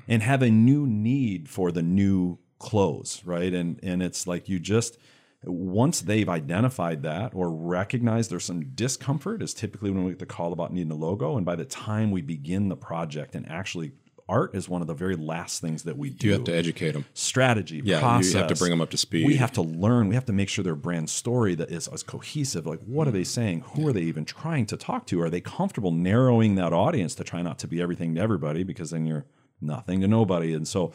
and 0.07 0.23
have 0.23 0.41
a 0.41 0.49
new 0.49 0.87
need 0.87 1.49
for 1.49 1.71
the 1.71 1.81
new 1.81 2.39
clothes, 2.59 3.21
right? 3.25 3.53
And 3.53 3.79
and 3.83 4.01
it's 4.01 4.27
like 4.27 4.47
you 4.49 4.59
just 4.59 4.97
once 5.43 6.01
they've 6.01 6.29
identified 6.29 7.03
that 7.03 7.31
or 7.35 7.51
recognized 7.51 8.31
there's 8.31 8.45
some 8.45 8.63
discomfort 8.73 9.43
is 9.43 9.53
typically 9.53 9.91
when 9.91 10.03
we 10.03 10.11
get 10.11 10.19
the 10.19 10.25
call 10.25 10.51
about 10.53 10.73
needing 10.73 10.91
a 10.91 10.95
logo 10.95 11.37
and 11.37 11.45
by 11.45 11.55
the 11.55 11.65
time 11.65 12.09
we 12.09 12.21
begin 12.21 12.67
the 12.69 12.75
project 12.75 13.35
and 13.35 13.47
actually 13.47 13.91
art 14.27 14.55
is 14.55 14.67
one 14.67 14.81
of 14.81 14.87
the 14.87 14.93
very 14.95 15.15
last 15.15 15.61
things 15.61 15.83
that 15.83 15.95
we 15.99 16.09
do 16.09 16.25
you 16.27 16.33
have 16.33 16.43
to 16.43 16.51
educate 16.55 16.93
them. 16.93 17.05
strategy 17.13 17.79
Yeah, 17.83 17.99
process. 17.99 18.33
you 18.33 18.39
have 18.39 18.47
to 18.47 18.55
bring 18.55 18.71
them 18.71 18.81
up 18.81 18.89
to 18.89 18.97
speed. 18.97 19.27
we 19.27 19.35
have 19.35 19.51
to 19.51 19.61
learn 19.61 20.07
we 20.07 20.15
have 20.15 20.25
to 20.25 20.33
make 20.33 20.49
sure 20.49 20.63
their 20.63 20.73
brand 20.73 21.11
story 21.11 21.53
that 21.53 21.69
is 21.69 21.87
as 21.89 22.01
cohesive 22.01 22.65
like 22.65 22.79
what 22.79 23.07
are 23.07 23.11
they 23.11 23.23
saying 23.23 23.61
who 23.73 23.87
are 23.87 23.93
they 23.93 24.01
even 24.01 24.25
trying 24.25 24.65
to 24.65 24.77
talk 24.77 25.05
to 25.05 25.21
are 25.21 25.29
they 25.29 25.41
comfortable 25.41 25.91
narrowing 25.91 26.55
that 26.55 26.73
audience 26.73 27.13
to 27.13 27.23
try 27.23 27.43
not 27.43 27.59
to 27.59 27.67
be 27.67 27.79
everything 27.79 28.15
to 28.15 28.21
everybody 28.21 28.63
because 28.63 28.89
then 28.89 29.05
you're 29.05 29.25
nothing 29.65 30.01
to 30.01 30.07
nobody 30.07 30.53
and 30.53 30.67
so 30.67 30.87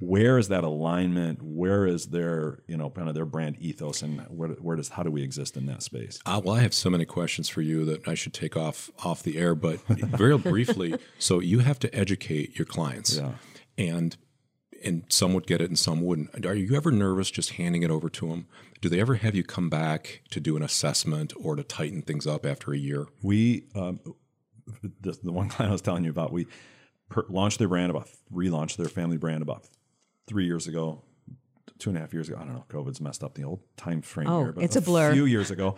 where 0.00 0.38
is 0.38 0.48
that 0.48 0.64
alignment 0.64 1.42
where 1.42 1.86
is 1.86 2.06
their 2.08 2.62
you 2.66 2.76
know 2.76 2.90
kind 2.90 3.08
of 3.08 3.14
their 3.14 3.24
brand 3.24 3.56
ethos 3.58 4.02
and 4.02 4.20
where, 4.28 4.48
where 4.50 4.76
does 4.76 4.90
how 4.90 5.02
do 5.02 5.10
we 5.10 5.22
exist 5.22 5.56
in 5.56 5.66
that 5.66 5.82
space 5.82 6.18
Uh, 6.26 6.40
well, 6.44 6.54
I 6.54 6.60
have 6.60 6.74
so 6.74 6.90
many 6.90 7.04
questions 7.04 7.48
for 7.48 7.62
you 7.62 7.84
that 7.86 8.06
I 8.06 8.14
should 8.14 8.34
take 8.34 8.56
off 8.56 8.90
off 9.04 9.22
the 9.22 9.38
air, 9.38 9.54
but 9.54 9.80
very 9.88 10.36
briefly. 10.52 10.94
So 11.18 11.40
you 11.40 11.60
have 11.60 11.78
to 11.80 11.94
educate 11.94 12.58
your 12.58 12.66
clients, 12.66 13.16
Yeah. 13.16 13.32
and 13.78 14.16
and 14.84 15.04
some 15.08 15.34
would 15.34 15.46
get 15.46 15.60
it 15.60 15.68
and 15.68 15.78
some 15.78 16.00
wouldn't. 16.00 16.46
Are 16.46 16.54
you 16.54 16.74
ever 16.74 16.90
nervous 16.90 17.30
just 17.30 17.50
handing 17.52 17.82
it 17.82 17.90
over 17.90 18.08
to 18.08 18.28
them? 18.28 18.46
Do 18.80 18.88
they 18.88 18.98
ever 19.00 19.16
have 19.16 19.34
you 19.34 19.44
come 19.44 19.68
back 19.68 20.22
to 20.30 20.40
do 20.40 20.56
an 20.56 20.62
assessment 20.62 21.32
or 21.38 21.54
to 21.56 21.62
tighten 21.62 22.00
things 22.02 22.26
up 22.26 22.46
after 22.46 22.72
a 22.72 22.78
year? 22.78 23.06
we 23.22 23.64
um, 23.74 24.00
the, 25.00 25.18
the 25.22 25.32
one 25.32 25.48
client 25.48 25.70
I 25.70 25.72
was 25.72 25.82
telling 25.82 26.04
you 26.04 26.10
about, 26.10 26.32
we 26.32 26.46
per, 27.10 27.26
launched 27.28 27.58
their 27.58 27.68
brand 27.68 27.90
about 27.90 28.08
relaunched 28.32 28.76
their 28.76 28.88
family 28.88 29.18
brand 29.18 29.42
about 29.42 29.68
three 30.26 30.46
years 30.46 30.66
ago, 30.66 31.02
two 31.78 31.90
and 31.90 31.98
a 31.98 32.00
half 32.00 32.14
years 32.14 32.28
ago. 32.28 32.38
I 32.40 32.44
don't 32.44 32.54
know. 32.54 32.64
COVID's 32.68 33.00
messed 33.00 33.22
up 33.22 33.34
the 33.34 33.44
old 33.44 33.60
time 33.76 34.00
frame 34.00 34.28
Oh, 34.28 34.44
here, 34.44 34.52
but 34.52 34.64
it's 34.64 34.76
a 34.76 34.80
blur. 34.80 35.10
A 35.10 35.12
few 35.12 35.26
years 35.26 35.50
ago, 35.50 35.76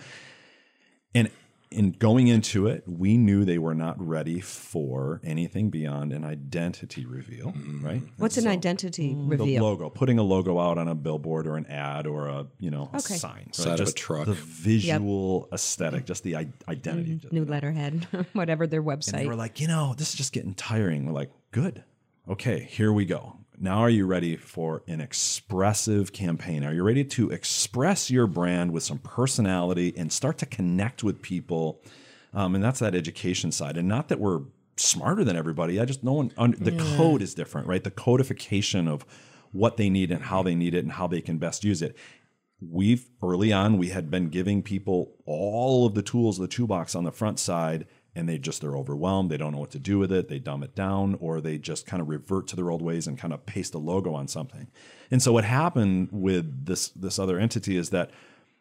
and 1.14 1.28
in 1.72 1.92
going 1.92 2.28
into 2.28 2.66
it, 2.66 2.84
we 2.86 3.16
knew 3.16 3.44
they 3.44 3.58
were 3.58 3.74
not 3.74 3.96
ready 3.98 4.40
for 4.40 5.20
anything 5.24 5.70
beyond 5.70 6.12
an 6.12 6.24
identity 6.24 7.04
reveal, 7.04 7.46
mm-hmm. 7.52 7.84
right? 7.84 8.02
What's 8.18 8.36
an 8.36 8.44
So- 8.44 8.50
identity 8.50 9.14
mm. 9.14 9.30
reveal? 9.30 9.46
the 9.46 9.58
logo, 9.60 9.90
putting 9.90 10.18
a 10.18 10.22
logo 10.22 10.58
out 10.60 10.78
on 10.78 10.88
a 10.88 10.94
billboard 10.94 11.46
or 11.46 11.56
an 11.56 11.66
ad 11.66 12.06
or 12.06 12.28
a 12.28 12.46
you 12.58 12.70
know 12.70 12.90
a 12.92 12.98
Okay. 12.98 13.14
sign, 13.14 13.44
right? 13.46 13.54
Side 13.54 13.80
of 13.80 13.88
a 13.88 13.92
truck. 13.92 14.26
the 14.26 14.34
visual 14.34 15.48
aesthetic, 15.52 16.06
just 16.06 16.22
the 16.22 16.36
I- 16.36 16.52
identity. 16.68 17.16
Mm-hmm. 17.16 17.34
New 17.34 17.44
letterhead, 17.44 18.06
whatever 18.32 18.66
their 18.66 18.82
website. 18.82 19.14
And 19.14 19.18
they 19.20 19.24
website. 19.24 19.28
were 19.28 19.34
like, 19.36 19.60
you 19.60 19.68
know, 19.68 19.94
this 19.96 20.10
is 20.10 20.14
just 20.14 20.32
getting 20.32 20.54
tiring. 20.54 21.06
We're 21.06 21.12
like, 21.12 21.30
good. 21.50 21.84
okay, 22.28 22.66
here 22.70 22.92
we 22.92 23.04
go. 23.04 23.36
Now, 23.62 23.78
are 23.78 23.90
you 23.90 24.06
ready 24.06 24.36
for 24.36 24.82
an 24.88 25.00
expressive 25.00 26.12
campaign? 26.12 26.64
Are 26.64 26.74
you 26.74 26.82
ready 26.82 27.04
to 27.04 27.30
express 27.30 28.10
your 28.10 28.26
brand 28.26 28.72
with 28.72 28.82
some 28.82 28.98
personality 28.98 29.94
and 29.96 30.12
start 30.12 30.38
to 30.38 30.46
connect 30.46 31.04
with 31.04 31.22
people? 31.22 31.80
Um, 32.34 32.56
and 32.56 32.64
that's 32.64 32.80
that 32.80 32.96
education 32.96 33.52
side. 33.52 33.76
And 33.76 33.86
not 33.86 34.08
that 34.08 34.18
we're 34.18 34.40
smarter 34.76 35.22
than 35.22 35.36
everybody. 35.36 35.78
I 35.78 35.84
just 35.84 36.02
no 36.02 36.14
one 36.14 36.32
un, 36.36 36.56
the 36.58 36.72
yeah. 36.72 36.96
code 36.96 37.22
is 37.22 37.34
different, 37.34 37.68
right? 37.68 37.84
The 37.84 37.92
codification 37.92 38.88
of 38.88 39.06
what 39.52 39.76
they 39.76 39.88
need 39.88 40.10
and 40.10 40.24
how 40.24 40.42
they 40.42 40.56
need 40.56 40.74
it 40.74 40.82
and 40.82 40.94
how 40.94 41.06
they 41.06 41.20
can 41.20 41.38
best 41.38 41.62
use 41.62 41.82
it. 41.82 41.96
We've 42.60 43.08
early 43.22 43.52
on 43.52 43.78
we 43.78 43.90
had 43.90 44.10
been 44.10 44.28
giving 44.28 44.64
people 44.64 45.14
all 45.24 45.86
of 45.86 45.94
the 45.94 46.02
tools 46.02 46.36
of 46.36 46.42
the 46.42 46.52
toolbox 46.52 46.96
on 46.96 47.04
the 47.04 47.12
front 47.12 47.38
side 47.38 47.86
and 48.14 48.28
they 48.28 48.38
just 48.38 48.60
they're 48.60 48.76
overwhelmed. 48.76 49.30
They 49.30 49.36
don't 49.36 49.52
know 49.52 49.58
what 49.58 49.70
to 49.70 49.78
do 49.78 49.98
with 49.98 50.12
it. 50.12 50.28
They 50.28 50.38
dumb 50.38 50.62
it 50.62 50.74
down 50.74 51.16
or 51.20 51.40
they 51.40 51.58
just 51.58 51.86
kind 51.86 52.00
of 52.00 52.08
revert 52.08 52.46
to 52.48 52.56
their 52.56 52.70
old 52.70 52.82
ways 52.82 53.06
and 53.06 53.18
kind 53.18 53.32
of 53.32 53.46
paste 53.46 53.74
a 53.74 53.78
logo 53.78 54.14
on 54.14 54.28
something. 54.28 54.68
And 55.10 55.22
so 55.22 55.32
what 55.32 55.44
happened 55.44 56.08
with 56.12 56.66
this 56.66 56.88
this 56.90 57.18
other 57.18 57.38
entity 57.38 57.76
is 57.76 57.90
that 57.90 58.10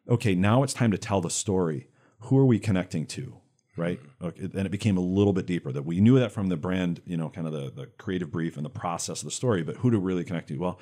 okay 0.09 0.35
now 0.35 0.63
it's 0.63 0.73
time 0.73 0.91
to 0.91 0.97
tell 0.97 1.21
the 1.21 1.29
story. 1.29 1.87
Who 2.25 2.37
are 2.37 2.45
we 2.45 2.59
connecting 2.59 3.05
to 3.07 3.37
right? 3.77 3.99
Mm-hmm. 4.01 4.25
Okay, 4.25 4.43
and 4.43 4.65
it 4.65 4.71
became 4.71 4.97
a 4.97 5.01
little 5.01 5.31
bit 5.31 5.45
deeper 5.45 5.71
that 5.71 5.83
we 5.83 6.01
knew 6.01 6.19
that 6.19 6.31
from 6.31 6.47
the 6.47 6.57
brand 6.57 7.01
you 7.05 7.17
know 7.17 7.29
kind 7.29 7.47
of 7.47 7.53
the, 7.53 7.71
the 7.71 7.87
creative 7.97 8.31
brief 8.31 8.57
and 8.57 8.65
the 8.65 8.69
process 8.69 9.21
of 9.21 9.25
the 9.25 9.31
story 9.31 9.63
but 9.63 9.77
who 9.77 9.91
to 9.91 9.99
really 9.99 10.23
connect 10.23 10.47
to? 10.49 10.57
Well 10.57 10.79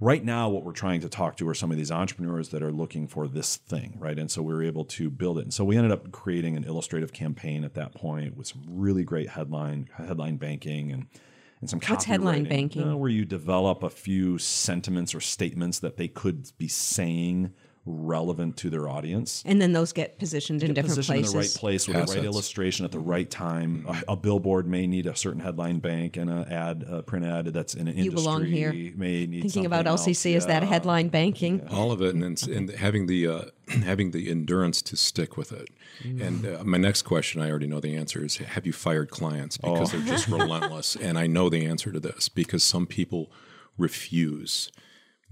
right 0.00 0.24
now 0.24 0.48
what 0.48 0.64
we're 0.64 0.72
trying 0.72 1.00
to 1.00 1.08
talk 1.08 1.36
to 1.36 1.48
are 1.48 1.54
some 1.54 1.70
of 1.70 1.76
these 1.76 1.90
entrepreneurs 1.90 2.48
that 2.50 2.62
are 2.62 2.72
looking 2.72 3.06
for 3.06 3.28
this 3.28 3.56
thing 3.56 3.96
right? 3.98 4.18
And 4.18 4.30
so 4.30 4.42
we 4.42 4.52
were 4.52 4.62
able 4.62 4.84
to 4.86 5.10
build 5.10 5.38
it. 5.38 5.42
And 5.42 5.54
so 5.54 5.64
we 5.64 5.76
ended 5.76 5.92
up 5.92 6.10
creating 6.12 6.56
an 6.56 6.64
illustrative 6.64 7.12
campaign 7.12 7.64
at 7.64 7.74
that 7.74 7.94
point 7.94 8.36
with 8.36 8.46
some 8.46 8.62
really 8.66 9.04
great 9.04 9.30
headline 9.30 9.88
headline 9.96 10.36
banking 10.36 10.92
and 10.92 11.06
and 11.60 11.70
some 11.70 11.80
what's 11.88 12.04
headline 12.04 12.44
banking? 12.44 12.82
Uh, 12.82 12.96
where 12.96 13.10
you 13.10 13.24
develop 13.24 13.82
a 13.82 13.88
few 13.88 14.36
sentiments 14.36 15.14
or 15.14 15.20
statements 15.20 15.78
that 15.78 15.96
they 15.96 16.08
could 16.08 16.50
be 16.58 16.68
saying 16.68 17.54
relevant 17.86 18.56
to 18.56 18.70
their 18.70 18.88
audience. 18.88 19.42
And 19.46 19.60
then 19.60 19.72
those 19.72 19.92
get 19.92 20.18
positioned 20.18 20.60
get 20.60 20.70
in 20.70 20.74
different 20.74 20.96
positioned 20.96 21.16
places. 21.18 21.34
in 21.34 21.38
the 21.38 21.44
right 21.44 21.54
place 21.54 21.88
with 21.88 21.96
Assets. 21.96 22.12
the 22.12 22.18
right 22.18 22.24
illustration 22.24 22.84
at 22.84 22.92
the 22.92 22.98
right 22.98 23.30
time. 23.30 23.86
A, 23.88 24.12
a, 24.12 24.16
billboard 24.16 24.66
may 24.66 24.86
need 24.86 25.06
a 25.06 25.14
certain 25.14 25.40
headline 25.40 25.80
bank, 25.80 26.16
and 26.16 26.30
an 26.30 26.50
ad, 26.50 26.84
a 26.88 27.02
print 27.02 27.26
ad 27.26 27.46
that's 27.46 27.74
in 27.74 27.88
an 27.88 27.96
you 27.96 28.04
industry 28.04 28.14
belong 28.14 28.44
here. 28.44 28.72
may 28.72 29.26
need 29.26 29.42
thinking 29.42 29.66
about 29.66 29.84
LCC 29.84 30.08
else. 30.08 30.26
is 30.26 30.26
yeah. 30.26 30.60
that 30.60 30.62
headline 30.62 31.08
banking. 31.08 31.60
Yeah. 31.60 31.76
All 31.76 31.92
of 31.92 32.00
it, 32.00 32.14
and 32.14 32.42
and 32.48 32.70
having 32.70 33.06
the 33.06 33.26
uh, 33.26 33.42
having 33.68 34.12
the 34.12 34.30
endurance 34.30 34.80
to 34.82 34.96
stick 34.96 35.36
with 35.36 35.52
it. 35.52 35.68
Mm. 36.02 36.26
And 36.26 36.46
uh, 36.46 36.64
my 36.64 36.78
next 36.78 37.02
question, 37.02 37.42
I 37.42 37.50
already 37.50 37.66
know 37.66 37.80
the 37.80 37.96
answer 37.96 38.24
is: 38.24 38.38
Have 38.38 38.66
you 38.66 38.72
fired 38.72 39.10
clients 39.10 39.58
because 39.58 39.92
oh. 39.92 39.98
they're 39.98 40.06
just 40.06 40.28
relentless? 40.28 40.96
And 40.96 41.18
I 41.18 41.26
know 41.26 41.50
the 41.50 41.66
answer 41.66 41.92
to 41.92 42.00
this 42.00 42.30
because 42.30 42.62
some 42.62 42.86
people 42.86 43.30
refuse. 43.76 44.70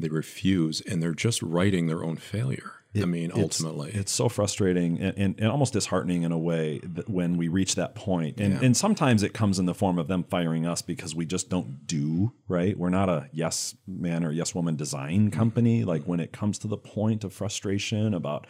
They 0.03 0.09
refuse, 0.09 0.81
and 0.83 1.03
they're 1.03 1.15
just 1.15 1.43
writing 1.43 1.87
their 1.87 2.05
own 2.05 2.17
failure 2.17 2.83
it, 2.95 3.03
I 3.05 3.07
mean, 3.07 3.33
ultimately, 3.35 3.89
it's, 3.89 3.99
it's 3.99 4.13
so 4.13 4.29
frustrating 4.29 5.01
and, 5.01 5.17
and, 5.17 5.35
and, 5.39 5.49
almost 5.49 5.73
disheartening 5.73 6.25
in 6.25 6.33
a 6.33 6.39
way 6.39 6.79
that 6.85 7.09
when 7.09 7.39
we 7.39 7.49
reach 7.49 7.75
that 7.77 7.95
point. 7.95 8.39
And, 8.39 8.55
yeah. 8.55 8.61
and 8.63 8.77
sometimes 8.77 9.23
it 9.23 9.33
comes 9.33 9.59
in 9.59 9.65
the 9.65 9.75
form 9.75 9.99
of 9.99 10.09
them 10.09 10.25
firing 10.25 10.67
us 10.67 10.83
because 10.83 11.15
we 11.15 11.25
just 11.25 11.49
don't 11.49 11.87
do 11.87 12.35
right. 12.49 12.79
We're 12.79 12.91
not 12.91 13.09
a 13.09 13.29
yes 13.33 13.75
man 13.87 14.25
or 14.25 14.31
yes 14.31 14.55
woman 14.55 14.77
design 14.77 15.31
company. 15.31 15.81
Mm-hmm. 15.81 15.89
Like 15.89 16.03
when 16.05 16.21
it 16.21 16.33
comes 16.33 16.59
to 16.61 16.69
the 16.69 16.77
point 16.77 17.25
of 17.25 17.33
frustration 17.33 18.13
about, 18.13 18.47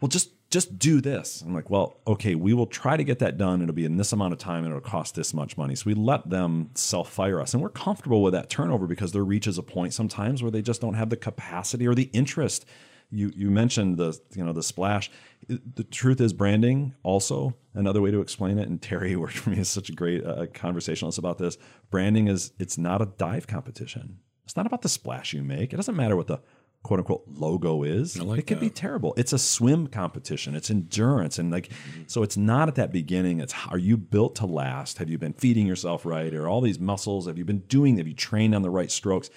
well, 0.00 0.08
just 0.08 0.30
just 0.52 0.78
do 0.78 1.00
this. 1.00 1.40
I'm 1.40 1.54
like, 1.54 1.70
well, 1.70 1.98
okay, 2.06 2.34
we 2.34 2.52
will 2.52 2.66
try 2.66 2.96
to 2.96 3.02
get 3.02 3.18
that 3.20 3.38
done. 3.38 3.62
It'll 3.62 3.74
be 3.74 3.86
in 3.86 3.96
this 3.96 4.12
amount 4.12 4.34
of 4.34 4.38
time 4.38 4.64
and 4.64 4.68
it'll 4.68 4.80
cost 4.80 5.14
this 5.14 5.32
much 5.32 5.56
money. 5.56 5.74
So 5.74 5.84
we 5.86 5.94
let 5.94 6.28
them 6.28 6.70
self 6.74 7.10
fire 7.10 7.40
us. 7.40 7.54
And 7.54 7.62
we're 7.62 7.70
comfortable 7.70 8.22
with 8.22 8.34
that 8.34 8.50
turnover 8.50 8.86
because 8.86 9.12
there 9.12 9.24
reaches 9.24 9.56
a 9.56 9.62
point 9.62 9.94
sometimes 9.94 10.42
where 10.42 10.50
they 10.52 10.62
just 10.62 10.80
don't 10.80 10.94
have 10.94 11.10
the 11.10 11.16
capacity 11.16 11.88
or 11.88 11.94
the 11.94 12.10
interest 12.12 12.66
you 13.12 13.30
you 13.36 13.50
mentioned 13.50 13.98
the 13.98 14.18
you 14.34 14.44
know 14.44 14.52
the 14.52 14.62
splash. 14.62 15.10
The 15.48 15.84
truth 15.84 16.20
is 16.20 16.32
branding 16.32 16.94
also 17.02 17.54
another 17.74 18.00
way 18.00 18.10
to 18.10 18.20
explain 18.20 18.58
it. 18.58 18.68
And 18.68 18.80
Terry 18.80 19.14
worked 19.16 19.38
for 19.38 19.50
me 19.50 19.58
is 19.58 19.68
such 19.68 19.88
a 19.90 19.92
great 19.92 20.24
uh, 20.24 20.46
conversationalist 20.52 21.18
about 21.18 21.38
this. 21.38 21.58
Branding 21.90 22.28
is 22.28 22.52
it's 22.58 22.78
not 22.78 23.02
a 23.02 23.06
dive 23.06 23.46
competition. 23.46 24.18
It's 24.44 24.56
not 24.56 24.66
about 24.66 24.82
the 24.82 24.88
splash 24.88 25.32
you 25.32 25.42
make. 25.42 25.72
It 25.72 25.76
doesn't 25.76 25.96
matter 25.96 26.16
what 26.16 26.26
the 26.26 26.40
quote 26.82 27.00
unquote 27.00 27.24
logo 27.34 27.82
is. 27.82 28.20
Like 28.20 28.40
it 28.40 28.46
can 28.46 28.58
that. 28.58 28.64
be 28.64 28.70
terrible. 28.70 29.14
It's 29.16 29.32
a 29.32 29.38
swim 29.38 29.86
competition. 29.86 30.54
It's 30.54 30.70
endurance 30.70 31.38
and 31.38 31.50
like 31.50 31.68
mm-hmm. 31.68 32.02
so 32.06 32.22
it's 32.22 32.36
not 32.36 32.68
at 32.68 32.74
that 32.76 32.92
beginning. 32.92 33.40
It's 33.40 33.54
are 33.70 33.78
you 33.78 33.96
built 33.96 34.36
to 34.36 34.46
last? 34.46 34.98
Have 34.98 35.08
you 35.08 35.18
been 35.18 35.32
feeding 35.32 35.66
yourself 35.66 36.04
right? 36.04 36.32
Or 36.34 36.48
all 36.48 36.60
these 36.60 36.78
muscles? 36.78 37.26
Have 37.26 37.38
you 37.38 37.44
been 37.44 37.60
doing? 37.60 37.98
Have 37.98 38.08
you 38.08 38.14
trained 38.14 38.54
on 38.54 38.62
the 38.62 38.70
right 38.70 38.90
strokes? 38.90 39.30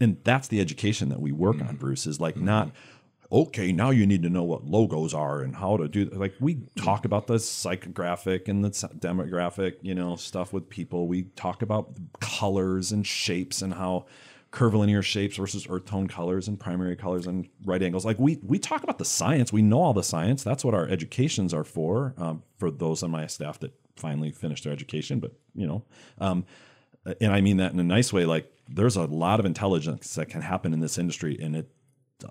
And 0.00 0.18
that's 0.22 0.48
the 0.48 0.60
education 0.60 1.08
that 1.08 1.20
we 1.20 1.32
work 1.32 1.56
mm-hmm. 1.56 1.68
on, 1.68 1.76
Bruce, 1.76 2.06
is 2.06 2.20
like 2.20 2.36
mm-hmm. 2.36 2.46
not 2.46 2.70
okay, 3.30 3.72
now 3.72 3.90
you 3.90 4.06
need 4.06 4.22
to 4.22 4.30
know 4.30 4.42
what 4.42 4.64
logos 4.64 5.12
are 5.12 5.42
and 5.42 5.54
how 5.54 5.76
to 5.76 5.86
do 5.86 6.06
like 6.06 6.34
we 6.40 6.62
talk 6.76 7.04
about 7.04 7.26
the 7.26 7.34
psychographic 7.34 8.48
and 8.48 8.64
the 8.64 8.70
demographic, 8.70 9.74
you 9.82 9.94
know, 9.94 10.16
stuff 10.16 10.52
with 10.52 10.68
people. 10.68 11.06
We 11.06 11.24
talk 11.36 11.62
about 11.62 11.90
colors 12.20 12.90
and 12.92 13.06
shapes 13.06 13.60
and 13.60 13.74
how 13.74 14.06
curvilinear 14.50 15.02
shapes 15.02 15.36
versus 15.36 15.66
earth 15.68 15.84
tone 15.84 16.08
colors 16.08 16.48
and 16.48 16.58
primary 16.58 16.96
colors 16.96 17.26
and 17.26 17.48
right 17.64 17.82
angles. 17.82 18.04
Like 18.04 18.18
we 18.18 18.38
we 18.42 18.58
talk 18.58 18.82
about 18.82 18.98
the 18.98 19.04
science. 19.04 19.52
We 19.52 19.62
know 19.62 19.80
all 19.80 19.92
the 19.92 20.02
science. 20.02 20.42
That's 20.42 20.64
what 20.64 20.74
our 20.74 20.88
educations 20.88 21.52
are 21.52 21.64
for. 21.64 22.14
Um, 22.16 22.42
for 22.56 22.70
those 22.70 23.02
on 23.02 23.10
my 23.10 23.26
staff 23.26 23.58
that 23.60 23.72
finally 23.96 24.30
finished 24.30 24.64
their 24.64 24.72
education, 24.72 25.20
but 25.20 25.32
you 25.54 25.66
know, 25.66 25.84
um, 26.18 26.46
and 27.20 27.32
I 27.32 27.40
mean 27.40 27.58
that 27.58 27.72
in 27.72 27.80
a 27.80 27.84
nice 27.84 28.12
way. 28.12 28.24
Like 28.24 28.50
there's 28.68 28.96
a 28.96 29.04
lot 29.04 29.40
of 29.40 29.46
intelligence 29.46 30.14
that 30.14 30.26
can 30.26 30.40
happen 30.40 30.72
in 30.72 30.80
this 30.80 30.98
industry, 30.98 31.38
and 31.40 31.54
it 31.54 31.70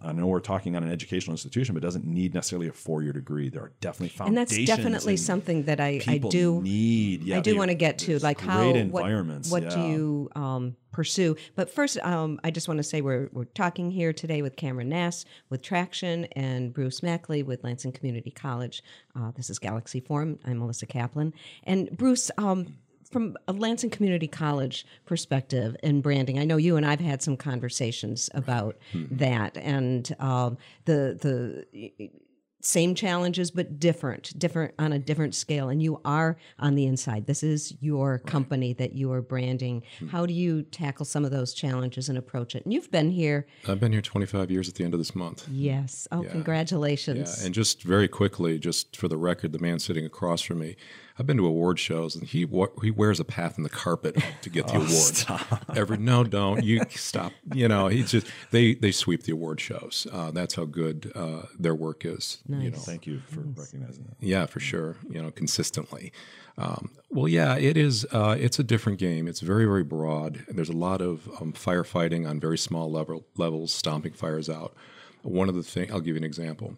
I 0.01 0.11
know 0.11 0.27
we're 0.27 0.39
talking 0.41 0.75
on 0.75 0.83
an 0.83 0.91
educational 0.91 1.33
institution, 1.33 1.73
but 1.73 1.81
doesn't 1.81 2.05
need 2.05 2.33
necessarily 2.33 2.67
a 2.67 2.73
four 2.73 3.03
year 3.03 3.13
degree. 3.13 3.49
There 3.49 3.63
are 3.63 3.71
definitely 3.79 4.09
foundations. 4.09 4.51
And 4.51 4.67
that's 4.67 4.77
definitely 4.77 5.13
and 5.13 5.19
something 5.19 5.63
that 5.63 5.79
I, 5.79 6.01
I 6.07 6.17
do 6.17 6.61
need. 6.61 7.23
Yeah, 7.23 7.37
I 7.37 7.39
do 7.41 7.57
want 7.57 7.71
to 7.71 7.75
get 7.75 7.97
to, 7.99 8.19
like 8.19 8.39
how 8.41 8.73
environments. 8.73 9.49
What, 9.49 9.63
what 9.63 9.71
yeah. 9.71 9.81
do 9.81 9.87
you 9.87 10.29
um, 10.35 10.75
pursue? 10.91 11.37
But 11.55 11.69
first, 11.69 11.97
um, 11.99 12.39
I 12.43 12.51
just 12.51 12.67
want 12.67 12.79
to 12.79 12.83
say 12.83 13.01
we're 13.01 13.29
we're 13.31 13.45
talking 13.45 13.89
here 13.89 14.11
today 14.11 14.41
with 14.41 14.57
Camron 14.57 14.87
Gnass 14.87 15.25
with 15.49 15.61
Traction 15.61 16.25
and 16.33 16.73
Bruce 16.73 17.01
Mackley 17.01 17.43
with 17.43 17.63
Lansing 17.63 17.93
Community 17.93 18.31
College. 18.31 18.83
Uh, 19.15 19.31
this 19.31 19.49
is 19.49 19.57
Galaxy 19.57 20.01
Forum. 20.01 20.37
I'm 20.45 20.59
Melissa 20.59 20.85
Kaplan, 20.85 21.33
and 21.63 21.89
Bruce. 21.95 22.29
Um, 22.37 22.75
from 23.11 23.37
a 23.47 23.53
Lansing 23.53 23.89
Community 23.89 24.27
College 24.27 24.85
perspective 25.05 25.75
and 25.83 26.03
branding, 26.03 26.39
I 26.39 26.45
know 26.45 26.57
you 26.57 26.75
and 26.75 26.85
I've 26.85 26.99
had 26.99 27.21
some 27.21 27.37
conversations 27.37 28.29
about 28.33 28.77
mm-hmm. 28.93 29.17
that. 29.17 29.57
And 29.57 30.15
um, 30.19 30.57
the 30.85 31.17
the 31.19 32.11
same 32.59 32.95
challenges 32.95 33.51
but 33.51 33.79
different 33.79 34.37
different 34.37 34.73
on 34.77 34.91
a 34.91 34.99
different 34.99 35.35
scale. 35.35 35.69
And 35.69 35.81
you 35.81 36.01
are 36.03 36.37
on 36.59 36.75
the 36.75 36.85
inside. 36.85 37.25
This 37.25 37.43
is 37.43 37.73
your 37.79 38.19
company 38.19 38.73
that 38.73 38.93
you 38.93 39.11
are 39.11 39.21
branding. 39.21 39.81
Mm-hmm. 39.81 40.07
how 40.07 40.25
do 40.25 40.33
you 40.33 40.63
tackle 40.63 41.05
some 41.05 41.23
of 41.23 41.31
those 41.31 41.53
challenges 41.53 42.09
and 42.09 42.17
approach 42.17 42.55
it? 42.55 42.65
And 42.65 42.73
you've 42.73 42.91
been 42.91 43.11
here 43.11 43.47
i've 43.67 43.79
been 43.79 43.91
here 43.91 44.01
25 44.01 44.51
years 44.51 44.67
at 44.67 44.75
the 44.75 44.83
end 44.83 44.93
of 44.93 44.99
this 44.99 45.15
month. 45.15 45.47
Yes. 45.49 46.07
Oh 46.11 46.23
yeah. 46.23 46.29
congratulations. 46.29 47.37
Yeah. 47.39 47.45
And 47.45 47.55
just 47.55 47.83
very 47.83 48.07
quickly 48.07 48.59
just 48.59 48.97
for 48.97 49.07
the 49.07 49.17
record 49.17 49.53
the 49.53 49.59
man 49.59 49.79
sitting 49.79 50.05
across 50.05 50.41
from 50.41 50.59
me 50.59 50.75
I've 51.19 51.25
been 51.25 51.37
to 51.37 51.47
award 51.47 51.79
shows, 51.79 52.15
and 52.15 52.27
he 52.27 52.47
he 52.81 52.91
wears 52.91 53.19
a 53.19 53.25
path 53.25 53.57
in 53.57 53.63
the 53.63 53.69
carpet 53.69 54.21
to 54.41 54.49
get 54.49 54.67
the 54.67 54.73
oh, 54.75 54.77
award. 54.77 54.89
Stop. 54.89 55.65
Every 55.75 55.97
no, 55.97 56.23
don't 56.23 56.63
you 56.63 56.81
stop. 56.89 57.31
You 57.53 57.67
know, 57.67 57.87
he's 57.87 58.11
just 58.11 58.27
they 58.51 58.75
they 58.75 58.91
sweep 58.91 59.23
the 59.23 59.31
award 59.31 59.59
shows. 59.59 60.05
Uh, 60.11 60.31
that's 60.31 60.55
how 60.55 60.65
good 60.65 61.11
uh, 61.15 61.43
their 61.57 61.73
work 61.73 62.05
is. 62.05 62.39
Nice. 62.47 62.63
You 62.63 62.71
know. 62.71 62.77
Thank 62.77 63.07
you 63.07 63.21
for 63.27 63.41
nice. 63.41 63.57
recognizing 63.57 64.05
that. 64.05 64.15
Yeah, 64.19 64.45
for 64.45 64.59
sure. 64.59 64.97
You 65.09 65.23
know, 65.23 65.31
consistently. 65.31 66.11
Um, 66.57 66.91
well, 67.09 67.27
yeah, 67.27 67.55
it 67.55 67.77
is. 67.77 68.05
Uh, 68.11 68.35
it's 68.39 68.59
a 68.59 68.63
different 68.63 68.99
game. 68.99 69.27
It's 69.27 69.41
very, 69.41 69.65
very 69.65 69.83
broad. 69.83 70.43
And 70.47 70.57
there's 70.57 70.69
a 70.69 70.73
lot 70.73 71.01
of 71.01 71.27
um, 71.39 71.53
firefighting 71.53 72.27
on 72.27 72.39
very 72.39 72.57
small 72.57 72.91
level 72.91 73.25
levels, 73.37 73.73
stomping 73.73 74.13
fires 74.13 74.49
out. 74.49 74.75
One 75.23 75.49
of 75.49 75.55
the 75.55 75.63
things 75.63 75.91
I'll 75.91 75.99
give 75.99 76.15
you 76.15 76.17
an 76.17 76.23
example. 76.23 76.77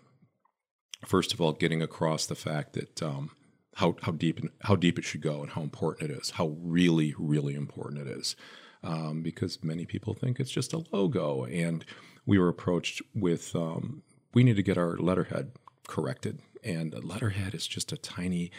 First 1.05 1.33
of 1.33 1.39
all, 1.39 1.53
getting 1.53 1.81
across 1.81 2.25
the 2.25 2.35
fact 2.35 2.73
that 2.73 3.01
um, 3.01 3.31
how 3.79 3.95
how 4.01 4.11
deep 4.11 4.39
how 4.61 4.75
deep 4.75 4.99
it 4.99 5.05
should 5.05 5.21
go 5.21 5.41
and 5.41 5.51
how 5.51 5.61
important 5.61 6.11
it 6.11 6.17
is, 6.17 6.31
how 6.31 6.47
really 6.61 7.15
really 7.17 7.55
important 7.55 8.07
it 8.07 8.07
is, 8.07 8.35
um, 8.83 9.21
because 9.23 9.63
many 9.63 9.85
people 9.85 10.13
think 10.13 10.39
it's 10.39 10.51
just 10.51 10.73
a 10.73 10.83
logo. 10.91 11.45
And 11.45 11.85
we 12.25 12.37
were 12.37 12.49
approached 12.49 13.01
with 13.15 13.55
um, 13.55 14.03
we 14.33 14.43
need 14.43 14.57
to 14.57 14.63
get 14.63 14.77
our 14.77 14.97
letterhead 14.97 15.53
corrected, 15.87 16.41
and 16.63 16.93
a 16.93 16.99
letterhead 16.99 17.55
is 17.55 17.65
just 17.65 17.93
a 17.93 17.97
tiny 17.97 18.51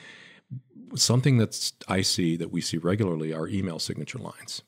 something 0.96 1.36
that's 1.36 1.74
I 1.86 2.00
see 2.00 2.36
that 2.36 2.50
we 2.50 2.62
see 2.62 2.78
regularly 2.78 3.32
are 3.34 3.46
email 3.46 3.78
signature 3.78 4.18
lines, 4.18 4.62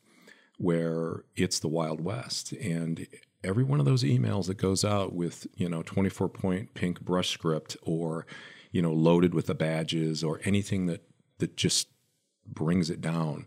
where 0.58 1.24
it's 1.34 1.60
the 1.60 1.68
Wild 1.68 2.02
West. 2.02 2.52
And 2.52 3.06
every 3.42 3.64
one 3.64 3.80
of 3.80 3.86
those 3.86 4.04
emails 4.04 4.46
that 4.48 4.58
goes 4.58 4.84
out 4.84 5.14
with 5.14 5.46
you 5.56 5.70
know 5.70 5.82
24 5.82 6.28
point 6.28 6.74
pink 6.74 7.00
brush 7.00 7.30
script 7.30 7.78
or 7.82 8.26
you 8.72 8.82
know, 8.82 8.92
loaded 8.92 9.34
with 9.34 9.46
the 9.46 9.54
badges 9.54 10.24
or 10.24 10.40
anything 10.44 10.86
that 10.86 11.04
that 11.38 11.56
just 11.56 11.88
brings 12.46 12.90
it 12.90 13.00
down. 13.00 13.46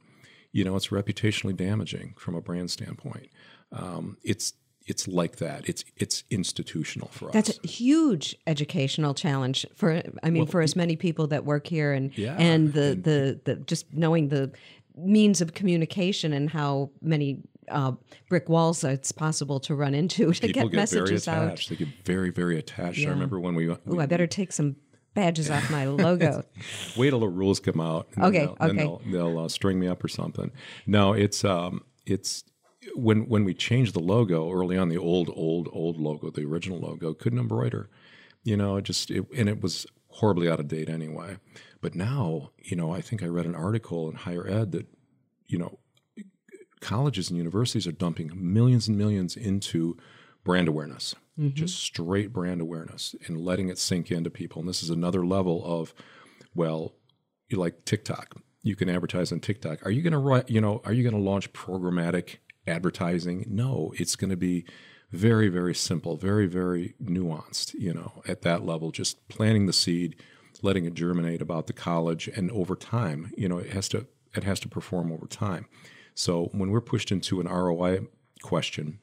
you 0.52 0.64
know, 0.64 0.76
it's 0.78 0.88
reputationally 0.88 1.56
damaging 1.56 2.14
from 2.18 2.34
a 2.36 2.42
brand 2.42 2.72
standpoint. 2.72 3.30
Um, 3.74 4.18
it's 4.24 4.54
it's 4.88 5.08
like 5.08 5.38
that. 5.38 5.68
It's 5.68 5.84
it's 5.98 6.24
institutional 6.30 7.10
for 7.10 7.30
That's 7.32 7.50
us. 7.50 7.58
That's 7.58 7.66
a 7.66 7.68
huge 7.68 8.36
educational 8.48 9.14
challenge 9.14 9.66
for 9.76 10.02
I 10.24 10.30
mean 10.30 10.46
for 10.46 10.62
as 10.62 10.76
many 10.76 10.96
people 10.96 11.28
that 11.28 11.44
work 11.44 11.68
here 11.68 11.92
and 11.92 12.16
Yeah, 12.18 12.36
and 12.38 12.72
the, 12.72 12.98
the 13.02 13.42
the 13.44 13.56
just 13.66 13.92
knowing 13.92 14.30
the 14.30 14.52
means 14.96 15.42
of 15.42 15.54
communication 15.54 16.32
and 16.34 16.50
how 16.50 16.92
many 17.02 17.40
uh, 17.68 17.94
brick 18.30 18.48
walls 18.48 18.84
it's 18.84 19.12
possible 19.12 19.60
to 19.60 19.74
run 19.76 19.94
into 19.96 20.32
to 20.32 20.40
People 20.48 20.70
get, 20.70 20.72
get, 20.72 20.90
very 20.90 21.02
messages 21.02 21.28
out. 21.28 21.46
attached. 21.48 21.70
They 21.70 21.76
get 21.76 21.88
very 22.06 22.30
very 22.30 22.58
attached. 22.60 23.06
I 23.06 23.10
remember 23.10 23.40
when 23.40 23.56
we, 23.56 23.68
we 23.86 24.00
I 24.00 24.06
better 24.06 24.28
take 24.28 24.54
some 24.54 24.76
badges 25.16 25.50
off 25.50 25.70
my 25.72 25.86
logo. 25.86 26.44
wait 26.98 27.10
till 27.10 27.20
the 27.20 27.28
rules 27.28 27.60
come 27.60 27.82
out. 27.82 28.08
and 28.16 28.26
Okay, 28.26 28.46
they'll, 28.46 28.58
okay. 28.62 28.78
They'll, 28.78 29.02
they'll 29.12 29.40
uh, 29.40 29.50
string 29.50 29.80
me 29.80 29.88
up 29.88 30.04
or 30.04 30.08
something. 30.08 30.52
No, 30.86 31.14
it's 31.14 31.44
um, 31.44 31.84
it's 32.06 32.44
when 32.94 33.28
when 33.28 33.44
we 33.44 33.54
changed 33.54 33.94
the 33.96 34.00
logo 34.00 34.52
early 34.52 34.78
on, 34.78 34.90
the 34.90 34.98
old 34.98 35.32
old 35.36 35.70
old 35.72 35.98
logo, 35.98 36.30
the 36.30 36.46
original 36.46 36.80
logo, 36.80 37.14
couldn't 37.14 37.40
embroider. 37.40 37.90
You 38.44 38.58
know, 38.58 38.76
it 38.78 38.84
just 38.84 39.10
it, 39.10 39.26
and 39.36 39.50
it 39.50 39.62
was 39.62 39.88
horribly 40.10 40.50
out 40.50 40.60
of 40.60 40.68
date 40.68 40.90
anyway. 40.90 41.38
But 41.82 41.96
now, 41.96 42.52
you 42.64 42.76
know, 42.76 42.94
I 42.94 43.02
think 43.02 43.24
I 43.24 43.28
read 43.28 43.46
an 43.46 43.56
article 43.56 44.10
in 44.10 44.16
higher 44.16 44.48
ed 44.48 44.72
that 44.74 44.86
you 45.48 45.58
know 45.58 45.80
colleges 46.82 47.30
and 47.30 47.38
universities 47.38 47.88
are 47.88 47.92
dumping 47.92 48.32
millions 48.36 48.88
and 48.88 48.98
millions 48.98 49.36
into 49.36 49.98
brand 50.44 50.68
awareness, 50.68 51.16
Mm-hmm. 51.40 51.54
just 51.54 51.78
straight 51.78 52.32
brand 52.32 52.62
awareness, 52.62 53.14
and 53.28 53.42
letting 53.42 53.68
it 53.68 53.78
sink 53.78 54.10
into 54.10 54.30
people. 54.30 54.62
And 54.62 54.70
this 54.70 54.82
is 54.82 54.90
another 54.90 55.26
level 55.26 55.62
of, 55.66 55.94
well, 56.54 56.94
you 57.50 57.58
like 57.58 57.84
TikTok. 57.84 58.38
You 58.64 58.78
can 58.78 58.88
advertise 58.88 59.34
on 59.34 59.42
TikTok. 59.42 59.86
Are 59.86 59.92
you 59.92 60.02
going 60.02 60.14
to 60.14 60.18
write? 60.18 60.50
You 60.50 60.62
know, 60.62 60.82
are 60.86 60.94
you 60.94 61.04
going 61.04 61.14
to 61.14 61.30
launch 61.30 61.52
programmatic 61.52 62.38
advertising? 62.66 63.46
No, 63.50 63.94
it's 63.98 64.16
going 64.16 64.30
to 64.30 64.38
be 64.38 64.66
very, 65.12 65.50
very 65.50 65.76
simple, 65.76 66.16
very, 66.16 66.48
very 66.48 66.96
nuanced. 67.04 67.74
You 67.74 67.94
know, 67.94 68.24
at 68.28 68.42
that 68.44 68.66
level, 68.66 68.92
just 68.92 69.28
planting 69.28 69.66
the 69.66 69.74
seed, 69.74 70.16
letting 70.62 70.86
it 70.86 70.94
germinate 70.94 71.42
about 71.42 71.68
the 71.68 71.74
college, 71.74 72.30
and 72.30 72.50
over 72.52 72.78
time, 72.78 73.34
you 73.38 73.50
know, 73.50 73.58
it 73.58 73.72
has 73.72 73.90
to 73.90 74.08
it 74.36 74.46
has 74.46 74.60
to 74.62 74.70
perform 74.70 75.12
over 75.12 75.28
time. 75.28 75.66
So 76.14 76.46
when 76.54 76.72
we're 76.72 76.82
pushed 76.82 77.12
into 77.12 77.42
an 77.42 77.48
ROI 77.48 78.08
question, 78.42 79.00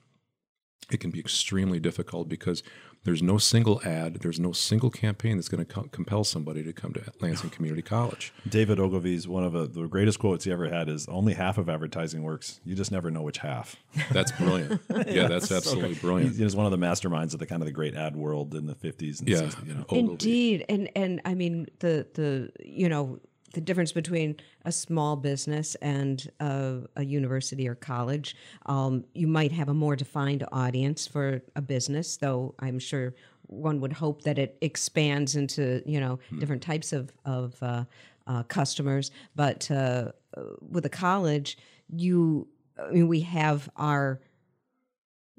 it 0.91 1.01
can 1.01 1.11
be 1.11 1.19
extremely 1.21 1.79
difficult 1.81 2.29
because 2.29 2.63
there's 3.05 3.23
no 3.23 3.37
single 3.37 3.81
ad, 3.85 4.17
there's 4.17 4.39
no 4.39 4.53
single 4.53 4.89
campaign 4.91 5.37
that's 5.37 5.49
going 5.49 5.65
to 5.65 5.73
co- 5.75 5.89
compel 5.91 6.23
somebody 6.23 6.63
to 6.63 6.73
come 6.73 6.93
to 6.93 7.03
Lansing 7.21 7.51
Community 7.57 7.83
College. 7.83 8.33
David 8.49 8.79
Ogilvy's 8.79 9.27
one 9.27 9.43
of 9.43 9.53
the, 9.53 9.67
the 9.67 9.89
greatest 9.89 10.19
quotes 10.21 10.45
he 10.45 10.53
ever 10.53 10.69
had 10.69 10.89
is 10.89 11.09
only 11.09 11.35
half 11.35 11.59
of 11.59 11.69
advertising 11.69 12.23
works. 12.23 12.61
You 12.65 12.75
just 12.77 12.93
never 12.93 13.11
know 13.11 13.23
which 13.23 13.39
half. 13.39 13.75
That's 14.13 14.31
brilliant. 14.33 14.81
yeah, 15.09 15.27
that's 15.29 15.51
absolutely 15.51 15.95
brilliant. 15.97 16.37
He 16.37 16.45
was 16.45 16.55
one 16.55 16.65
of 16.67 16.73
the 16.73 16.79
masterminds 16.87 17.33
of 17.35 17.41
the 17.41 17.47
kind 17.47 17.61
of 17.61 17.67
the 17.67 17.73
great 17.73 17.95
ad 17.97 18.15
world 18.17 18.55
in 18.55 18.67
the 18.67 18.75
50s 18.75 19.19
and 19.21 19.29
Yeah. 19.29 19.39
60s. 19.43 19.67
You 19.67 19.75
know. 19.75 19.85
Indeed, 19.91 20.65
and 20.69 20.89
and 20.95 21.21
I 21.25 21.35
mean 21.35 21.67
the 21.81 22.07
the 22.15 22.51
you 22.65 22.89
know 22.89 23.19
the 23.53 23.61
difference 23.61 23.93
between 23.93 24.37
a 24.65 24.73
small 24.73 25.17
business 25.17 25.75
and 25.77 26.31
a, 26.41 26.81
a 26.97 27.05
university 27.05 27.69
or 27.69 27.75
college. 27.75 28.37
Um, 28.67 29.05
you 29.15 29.27
might 29.27 29.53
have 29.53 29.69
a 29.69 29.75
more 29.75 29.97
defined 29.97 30.45
audience 30.53 31.07
for 31.07 31.43
a 31.57 31.63
business, 31.63 32.17
though 32.17 32.55
I'm 32.59 32.79
sure 32.79 33.15
one 33.47 33.81
would 33.81 33.93
hope 33.93 34.23
that 34.23 34.39
it 34.39 34.57
expands 34.61 35.37
into 35.37 35.83
you 35.85 36.01
know 36.01 36.19
different 36.39 36.63
types 36.63 36.93
of 36.93 37.13
of 37.25 37.63
uh, 37.63 37.85
uh, 38.27 38.43
customers. 38.45 39.11
But 39.37 39.71
uh, 39.71 40.13
with 40.61 40.87
a 40.87 40.91
college, 40.91 41.59
you 41.89 42.49
I 42.79 42.91
mean 42.93 43.09
we 43.09 43.21
have 43.21 43.69
our 43.77 44.21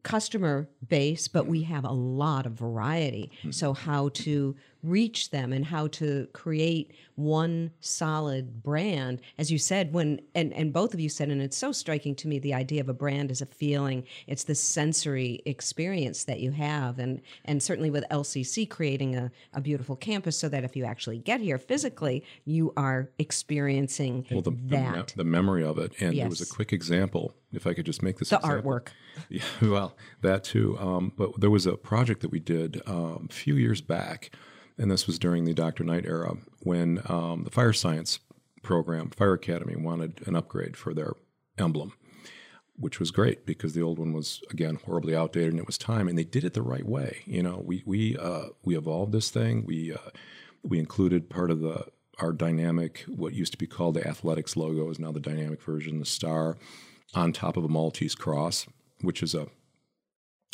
customer 0.04 0.70
base, 0.88 1.28
but 1.28 1.48
we 1.48 1.64
have 1.64 1.86
a 1.86 1.92
lot 1.92 2.46
of 2.46 2.54
variety. 2.54 3.32
So, 3.52 3.74
how 3.74 4.10
to 4.10 4.56
reach 4.84 5.30
them 5.32 5.54
and 5.54 5.66
how 5.66 5.88
to 5.88 6.28
create 6.34 6.92
one 7.16 7.72
solid 7.80 8.62
brand, 8.64 9.22
as 9.38 9.52
you 9.52 9.58
said, 9.58 9.94
when 9.94 10.20
and 10.36 10.52
and 10.54 10.74
both 10.74 10.94
of 10.94 11.00
you 11.00 11.10
said, 11.10 11.30
and 11.30 11.42
it's 11.42 11.58
so 11.58 11.72
striking 11.72 12.16
to 12.16 12.28
me, 12.28 12.40
the 12.40 12.54
idea 12.54 12.82
of 12.82 12.90
a 12.90 12.94
brand 12.94 13.32
is 13.32 13.42
a 13.42 13.46
feeling. 13.46 14.04
It's 14.28 14.44
the 14.44 14.56
sensory 14.56 15.42
experience 15.46 16.26
that 16.26 16.40
you 16.40 16.52
have, 16.52 17.00
and 17.00 17.22
and 17.46 17.62
certainly 17.62 17.90
with 17.90 18.04
LCC 18.12 18.70
creating 18.70 19.16
a, 19.16 19.32
a 19.54 19.62
beautiful 19.62 19.96
campus, 19.96 20.38
so 20.38 20.50
that 20.50 20.64
if 20.64 20.76
you 20.76 20.86
actually 20.86 21.20
get 21.20 21.40
here 21.40 21.58
physically, 21.58 22.24
you 22.46 22.74
are 22.76 23.10
experiencing 23.20 24.26
Well, 24.32 24.42
the, 24.42 24.52
the, 24.52 24.76
that. 24.76 25.14
the 25.16 25.24
memory 25.24 25.64
of 25.64 25.78
it. 25.78 25.94
And 26.02 26.18
there 26.18 26.30
was 26.30 26.42
a 26.42 26.46
quick 26.54 26.74
example, 26.74 27.36
if 27.52 27.68
I 27.68 27.74
could 27.74 27.86
just 27.86 28.02
make 28.02 28.18
this 28.18 28.30
the 28.30 28.38
example. 28.38 28.72
artwork. 28.72 28.88
Yeah, 29.30 29.44
well, 29.62 29.96
that 30.22 30.44
too. 30.44 30.76
Um, 30.80 31.12
but 31.16 31.40
there 31.40 31.52
was 31.52 31.68
a 31.68 31.78
project 31.78 32.22
that 32.22 32.32
we 32.32 32.40
did 32.40 32.82
um, 32.88 33.28
a 33.30 33.34
few 33.34 33.56
years 33.56 33.80
back, 33.80 34.32
and 34.78 34.90
this 34.90 35.08
was 35.08 35.20
during 35.20 35.46
the 35.46 35.54
Dr. 35.54 35.84
Knight 35.84 36.06
era 36.06 36.36
when 36.62 37.02
um, 37.06 37.44
the 37.44 37.52
fire 37.52 37.74
science 37.74 38.20
program, 38.62 39.10
Fire 39.10 39.34
Academy, 39.34 39.76
wanted 39.76 40.26
an 40.26 40.36
upgrade 40.36 40.78
for 40.78 40.94
their 40.94 41.14
emblem, 41.58 41.94
which 42.76 43.00
was 43.00 43.12
great 43.12 43.46
because 43.46 43.74
the 43.74 43.82
old 43.82 44.00
one 44.00 44.14
was 44.14 44.42
again 44.50 44.80
horribly 44.86 45.16
outdated 45.16 45.52
and 45.52 45.60
it 45.60 45.68
was 45.68 45.78
time, 45.78 46.08
and 46.08 46.18
they 46.18 46.24
did 46.24 46.44
it 46.44 46.54
the 46.54 46.62
right 46.62 46.86
way. 46.86 47.20
You 47.26 47.44
know, 47.44 47.62
we 47.64 47.84
we 47.86 48.18
uh, 48.18 48.48
we 48.64 48.78
evolved 48.78 49.12
this 49.12 49.30
thing. 49.30 49.66
We 49.66 49.94
uh, 49.94 50.10
we 50.64 50.80
included 50.80 51.30
part 51.30 51.52
of 51.52 51.60
the 51.60 51.86
our 52.20 52.32
dynamic, 52.32 53.06
what 53.08 53.34
used 53.34 53.52
to 53.54 53.58
be 53.58 53.68
called 53.68 53.96
the 53.96 54.08
athletics 54.08 54.56
logo, 54.56 54.90
is 54.90 55.00
now 55.00 55.12
the 55.12 55.20
dynamic 55.20 55.62
version, 55.62 56.00
the 56.00 56.06
star, 56.06 56.58
on 57.16 57.34
top 57.34 57.58
of 57.58 57.64
a 57.64 57.70
Maltese 57.70 58.16
cross, 58.16 58.68
which 59.02 59.24
is 59.24 59.34
a 59.34 59.48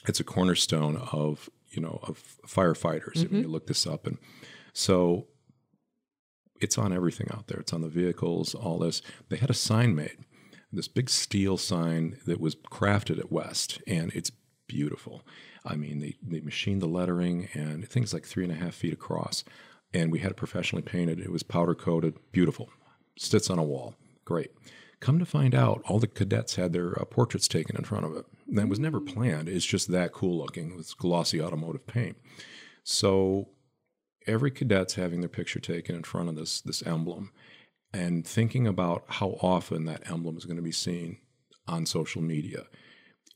it's 0.07 0.19
a 0.19 0.23
cornerstone 0.23 0.97
of 1.11 1.49
you 1.71 1.81
know 1.81 1.99
of 2.03 2.21
firefighters. 2.47 3.29
When 3.29 3.41
you 3.41 3.47
look 3.47 3.67
this 3.67 3.85
up, 3.87 4.07
and 4.07 4.17
so 4.73 5.27
it's 6.61 6.77
on 6.77 6.93
everything 6.93 7.27
out 7.31 7.47
there. 7.47 7.59
It's 7.59 7.73
on 7.73 7.81
the 7.81 7.87
vehicles, 7.87 8.53
all 8.53 8.79
this. 8.79 9.01
They 9.29 9.37
had 9.37 9.49
a 9.49 9.53
sign 9.53 9.95
made, 9.95 10.17
this 10.71 10.87
big 10.87 11.09
steel 11.09 11.57
sign 11.57 12.17
that 12.25 12.39
was 12.39 12.55
crafted 12.55 13.19
at 13.19 13.31
West, 13.31 13.81
and 13.87 14.11
it's 14.13 14.31
beautiful. 14.67 15.23
I 15.65 15.75
mean, 15.75 15.99
they 15.99 16.15
they 16.21 16.41
machined 16.41 16.81
the 16.81 16.87
lettering, 16.87 17.49
and 17.53 17.87
things 17.87 18.13
like 18.13 18.25
three 18.25 18.43
and 18.43 18.53
a 18.53 18.55
half 18.55 18.75
feet 18.75 18.93
across, 18.93 19.43
and 19.93 20.11
we 20.11 20.19
had 20.19 20.31
it 20.31 20.37
professionally 20.37 20.83
painted. 20.83 21.19
It 21.19 21.31
was 21.31 21.43
powder 21.43 21.75
coated, 21.75 22.15
beautiful. 22.31 22.69
Sits 23.17 23.49
on 23.49 23.59
a 23.59 23.63
wall, 23.63 23.95
great. 24.25 24.51
Come 25.01 25.19
to 25.19 25.25
find 25.25 25.55
out, 25.55 25.81
all 25.85 25.99
the 25.99 26.07
cadets 26.07 26.55
had 26.55 26.73
their 26.73 26.99
uh, 26.99 27.05
portraits 27.05 27.47
taken 27.47 27.77
in 27.77 27.83
front 27.83 28.05
of 28.05 28.15
it. 28.15 28.25
That 28.51 28.69
was 28.69 28.79
never 28.79 28.99
planned. 28.99 29.47
It's 29.47 29.65
just 29.65 29.91
that 29.91 30.11
cool 30.11 30.37
looking 30.37 30.75
with 30.75 30.97
glossy 30.97 31.41
automotive 31.41 31.85
paint. 31.85 32.17
So 32.83 33.49
every 34.25 34.51
cadet's 34.51 34.95
having 34.95 35.21
their 35.21 35.29
picture 35.29 35.59
taken 35.59 35.95
in 35.95 36.03
front 36.03 36.29
of 36.29 36.35
this 36.35 36.61
this 36.61 36.85
emblem, 36.85 37.31
and 37.93 38.25
thinking 38.25 38.67
about 38.67 39.03
how 39.07 39.37
often 39.41 39.85
that 39.85 40.09
emblem 40.09 40.37
is 40.37 40.45
going 40.45 40.57
to 40.57 40.63
be 40.63 40.71
seen 40.71 41.17
on 41.67 41.85
social 41.85 42.21
media, 42.21 42.65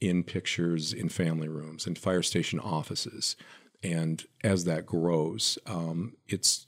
in 0.01 0.23
pictures 0.23 0.93
in 0.93 1.09
family 1.09 1.47
rooms, 1.47 1.85
in 1.85 1.95
fire 1.95 2.23
station 2.23 2.59
offices, 2.59 3.35
and 3.83 4.25
as 4.43 4.65
that 4.65 4.85
grows, 4.85 5.57
um, 5.65 6.13
it's 6.27 6.67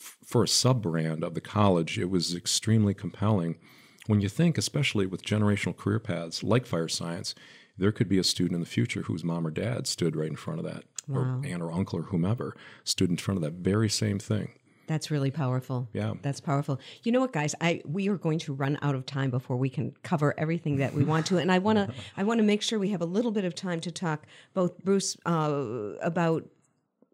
for 0.00 0.44
a 0.44 0.48
sub 0.48 0.82
brand 0.82 1.24
of 1.24 1.34
the 1.34 1.40
college. 1.40 1.98
It 1.98 2.10
was 2.10 2.34
extremely 2.34 2.94
compelling 2.94 3.58
when 4.06 4.20
you 4.20 4.28
think, 4.28 4.58
especially 4.58 5.06
with 5.06 5.24
generational 5.24 5.76
career 5.76 6.00
paths 6.00 6.42
like 6.42 6.66
fire 6.66 6.88
science, 6.88 7.34
there 7.76 7.92
could 7.92 8.08
be 8.08 8.18
a 8.18 8.24
student 8.24 8.54
in 8.54 8.60
the 8.60 8.66
future 8.66 9.02
whose 9.02 9.24
mom 9.24 9.46
or 9.46 9.50
dad 9.50 9.86
stood 9.86 10.16
right 10.16 10.28
in 10.28 10.36
front 10.36 10.60
of 10.60 10.66
that, 10.66 10.84
or 11.12 11.40
aunt 11.44 11.62
or 11.62 11.72
uncle 11.72 11.98
or 11.98 12.04
whomever 12.04 12.56
stood 12.84 13.10
in 13.10 13.16
front 13.16 13.36
of 13.36 13.42
that 13.42 13.54
very 13.54 13.88
same 13.88 14.18
thing. 14.18 14.52
That's 14.86 15.10
really 15.10 15.30
powerful. 15.30 15.88
Yeah. 15.92 16.14
That's 16.22 16.40
powerful. 16.40 16.80
You 17.02 17.12
know 17.12 17.20
what, 17.20 17.32
guys? 17.32 17.54
I 17.60 17.82
we 17.84 18.08
are 18.08 18.16
going 18.16 18.38
to 18.40 18.52
run 18.52 18.78
out 18.82 18.94
of 18.94 19.06
time 19.06 19.30
before 19.30 19.56
we 19.56 19.70
can 19.70 19.94
cover 20.02 20.34
everything 20.36 20.76
that 20.76 20.92
we 20.92 21.04
want 21.04 21.26
to, 21.26 21.38
and 21.38 21.50
I 21.50 21.58
want 21.58 21.78
to 21.78 21.88
I 22.16 22.24
want 22.24 22.38
to 22.38 22.44
make 22.44 22.62
sure 22.62 22.78
we 22.78 22.90
have 22.90 23.00
a 23.00 23.06
little 23.06 23.30
bit 23.30 23.44
of 23.44 23.54
time 23.54 23.80
to 23.80 23.90
talk 23.90 24.26
both 24.54 24.82
Bruce 24.84 25.16
uh, 25.24 25.94
about 26.02 26.48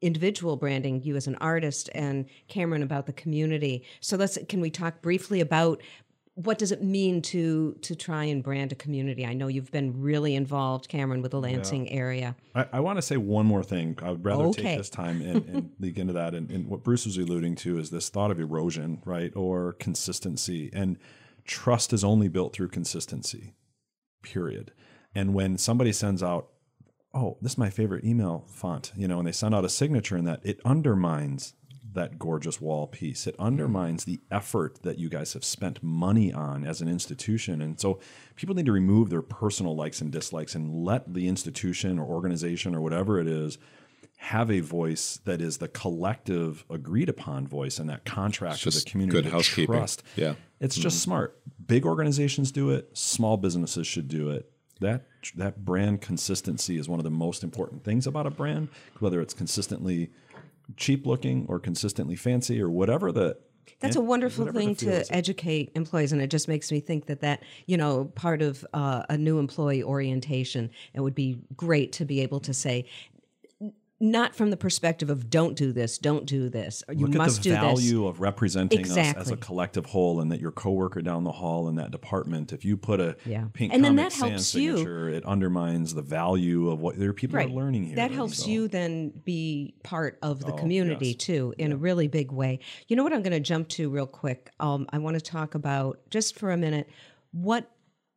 individual 0.00 0.56
branding, 0.56 1.02
you 1.02 1.16
as 1.16 1.26
an 1.26 1.34
artist, 1.36 1.90
and 1.94 2.26
Camron 2.48 2.82
about 2.82 3.06
the 3.06 3.12
community. 3.12 3.84
So 4.00 4.16
let's 4.16 4.38
can 4.48 4.60
we 4.60 4.70
talk 4.70 5.02
briefly 5.02 5.40
about 5.40 5.82
what 6.44 6.57
does 6.57 6.70
it 6.70 6.85
mean 6.85 7.20
to 7.20 7.74
to 7.83 7.96
try 7.96 8.22
and 8.24 8.44
brand 8.44 8.70
a 8.70 8.77
community? 8.77 9.27
I 9.27 9.35
know 9.35 9.48
you've 9.48 9.72
been 9.72 10.01
really 10.01 10.37
involved, 10.37 10.88
Camron, 10.88 11.20
with 11.20 11.33
the 11.33 11.40
Lansing 11.40 11.90
area. 11.90 12.37
I, 12.55 12.66
I 12.74 12.81
want 12.81 12.96
to 12.98 13.03
say 13.03 13.16
one 13.16 13.44
more 13.44 13.64
thing. 13.64 13.98
I 14.01 14.11
would 14.12 14.24
rather 14.24 14.44
Okay. 14.44 14.62
take 14.62 14.79
this 14.79 14.88
time 14.88 15.20
and, 15.20 15.44
and 15.48 15.70
leak 15.81 15.98
into 15.98 16.12
that. 16.12 16.35
And, 16.37 16.48
and 16.51 16.68
what 16.68 16.85
Bruce 16.85 17.07
was 17.07 17.16
alluding 17.16 17.57
to 17.57 17.79
is 17.79 17.90
this 17.90 18.09
thought 18.09 18.31
of 18.31 18.38
erosion, 18.38 19.03
right? 19.05 19.33
Or 19.35 19.72
consistency. 19.74 20.70
And 20.72 20.96
trust 21.44 21.92
is 21.92 22.05
only 22.05 22.29
built 22.29 22.53
through 22.53 22.68
consistency, 22.68 23.55
period. 24.22 24.72
And 25.16 25.35
when 25.35 25.59
somebody 25.59 25.92
sends 25.92 26.22
out, 26.22 26.51
oh, 27.12 27.37
this 27.42 27.53
is 27.53 27.59
my 27.59 27.70
favorite 27.70 28.05
email 28.05 28.44
font, 28.46 28.92
you 28.94 29.09
know, 29.09 29.18
and 29.18 29.27
they 29.27 29.33
send 29.33 29.57
out 29.57 29.64
a 29.64 29.68
signature 29.68 30.16
in 30.16 30.24
that, 30.27 30.40
it 30.44 30.61
undermines 30.64 31.55
that 31.98 32.18
gorgeous 32.18 32.61
wall 32.61 32.87
piece. 32.87 33.26
It 33.26 33.34
hmm. 33.37 33.42
undermines 33.42 34.04
the 34.04 34.20
effort 34.30 34.82
that 34.82 34.98
you 34.98 35.08
guys 35.08 35.32
have 35.32 35.44
spent 35.44 35.82
money 35.82 36.32
on 36.32 36.64
as 36.64 36.80
an 36.80 36.88
institution. 36.88 37.61
And 37.61 37.78
so 37.78 37.98
people 38.37 38.54
need 38.54 38.66
to 38.66 38.72
remove 38.72 39.11
their 39.11 39.22
personal 39.22 39.76
likes 39.76 40.00
and 40.00 40.11
dislikes 40.11 40.54
and 40.54 40.84
let 40.84 41.12
the 41.12 41.28
institution 41.28 41.98
or 41.98 42.06
organization 42.06 42.74
or 42.74 42.80
whatever 42.80 43.20
it 43.20 43.26
is 43.26 43.58
have 44.18 44.50
a 44.50 44.61
voice 44.61 45.20
that 45.24 45.40
is 45.40 45.58
the 45.58 45.68
collective 45.68 46.64
agreed 46.70 47.08
upon 47.08 47.46
voice 47.46 47.78
and 47.78 47.88
that 47.88 48.04
contract 48.04 48.64
with 48.64 48.74
the 48.74 48.90
community 48.90 49.22
good 49.22 49.30
housekeeping. 49.30 49.74
trust. 49.74 50.02
Yeah. 50.16 50.34
It's 50.61 50.76
just 50.76 50.96
mm-hmm. 50.96 51.11
smart. 51.11 51.40
Big 51.64 51.87
organizations 51.87 52.50
do 52.50 52.70
it, 52.70 52.96
small 52.96 53.37
businesses 53.37 53.87
should 53.87 54.08
do 54.08 54.30
it. 54.30 54.50
That 54.80 55.02
that 55.34 55.64
brand 55.64 56.00
consistency 56.00 56.78
is 56.78 56.88
one 56.88 57.00
of 57.00 57.04
the 57.04 57.11
most 57.11 57.42
important 57.42 57.82
things 57.82 58.06
about 58.06 58.26
a 58.28 58.30
brand, 58.30 58.68
whether 59.00 59.20
it's 59.20 59.34
consistently 59.34 60.11
cheap 60.76 61.07
looking 61.07 61.46
or 61.48 61.59
consistently 61.59 62.16
fancy 62.16 62.61
or 62.61 62.70
whatever 62.70 63.12
the 63.12 63.37
That's 63.81 63.96
a 63.96 64.00
wonderful 64.00 64.46
thing 64.46 64.70
is. 64.70 64.78
to 64.78 65.14
educate 65.14 65.72
employees, 65.74 66.12
and 66.12 66.20
it 66.20 66.28
just 66.28 66.48
makes 66.48 66.70
me 66.72 66.81
think 66.81 67.07
that 67.07 67.20
that 67.20 67.42
you 67.66 67.76
know 67.76 68.07
part 68.14 68.42
of 68.42 68.64
uh, 68.74 69.02
a 69.09 69.16
new 69.16 69.38
employee 69.38 69.83
orientation. 69.83 70.70
It 70.94 71.00
would 71.00 71.14
be 71.14 71.38
great 71.57 71.92
to 71.92 72.04
be 72.04 72.20
able 72.20 72.40
to 72.40 72.54
say, 72.54 72.87
not 74.00 74.34
from 74.34 74.50
the 74.50 74.56
perspective 74.56 75.11
of 75.11 75.28
"don't 75.28 75.56
do 75.56 75.72
this, 75.72 75.98
don't 75.98 76.24
do 76.24 76.48
this," 76.48 76.84
or 76.87 76.94
"you 76.94 77.06
Look 77.06 77.16
must 77.16 77.38
at 77.38 77.42
the 77.44 77.48
do 77.50 77.54
value 77.56 78.00
this." 78.02 78.08
of 78.11 78.20
representing 78.20 78.84
us 78.84 78.96
as 78.96 79.30
a 79.30 79.37
collective 79.37 79.87
whole, 79.87 80.20
and 80.20 80.30
that 80.30 80.40
your 80.40 80.52
coworker 80.52 81.02
down 81.02 81.24
the 81.24 81.32
hall 81.32 81.68
in 81.68 81.74
that 81.76 81.90
department, 81.90 82.52
if 82.52 82.64
you 82.64 82.76
put 82.76 83.00
a 83.00 83.16
Yeah. 83.26 83.46
pink 83.52 83.72
And 83.72 83.84
then 83.84 83.96
that 83.96 84.12
helps 84.12 84.46
Sans 84.48 84.54
you. 84.54 85.08
it 85.08 85.24
undermines 85.24 85.94
the 85.94 86.02
value 86.02 86.70
of 86.70 86.80
what 86.80 86.96
their 86.98 87.12
people 87.12 87.37
Right. 87.38 87.48
are 87.48 87.52
learning 87.52 87.87
here. 87.87 87.96
That 87.96 88.12
helps 88.12 88.44
so- 88.44 88.50
you 88.50 88.68
then 88.68 89.11
be 89.24 89.74
part 89.82 90.18
of 90.22 90.40
the 90.40 90.52
Oh, 90.52 90.56
community 90.56 91.08
yes. 91.08 91.16
too, 91.16 91.54
in 91.58 91.72
a 91.72 91.76
really 91.76 92.06
big 92.06 92.30
way. 92.30 92.61
You 92.87 92.94
know 92.96 93.02
what 93.02 93.12
I'm 93.12 93.22
going 93.22 93.32
to 93.32 93.40
jump 93.40 93.68
to 93.70 93.90
real 93.90 94.06
quick? 94.06 94.50
Um, 94.61 94.87
I 94.90 94.98
want 94.98 95.14
to 95.16 95.20
talk 95.20 95.54
about 95.56 96.00
just 96.11 96.38
for 96.38 96.52
a 96.52 96.56
minute 96.56 96.88
what 97.32 97.70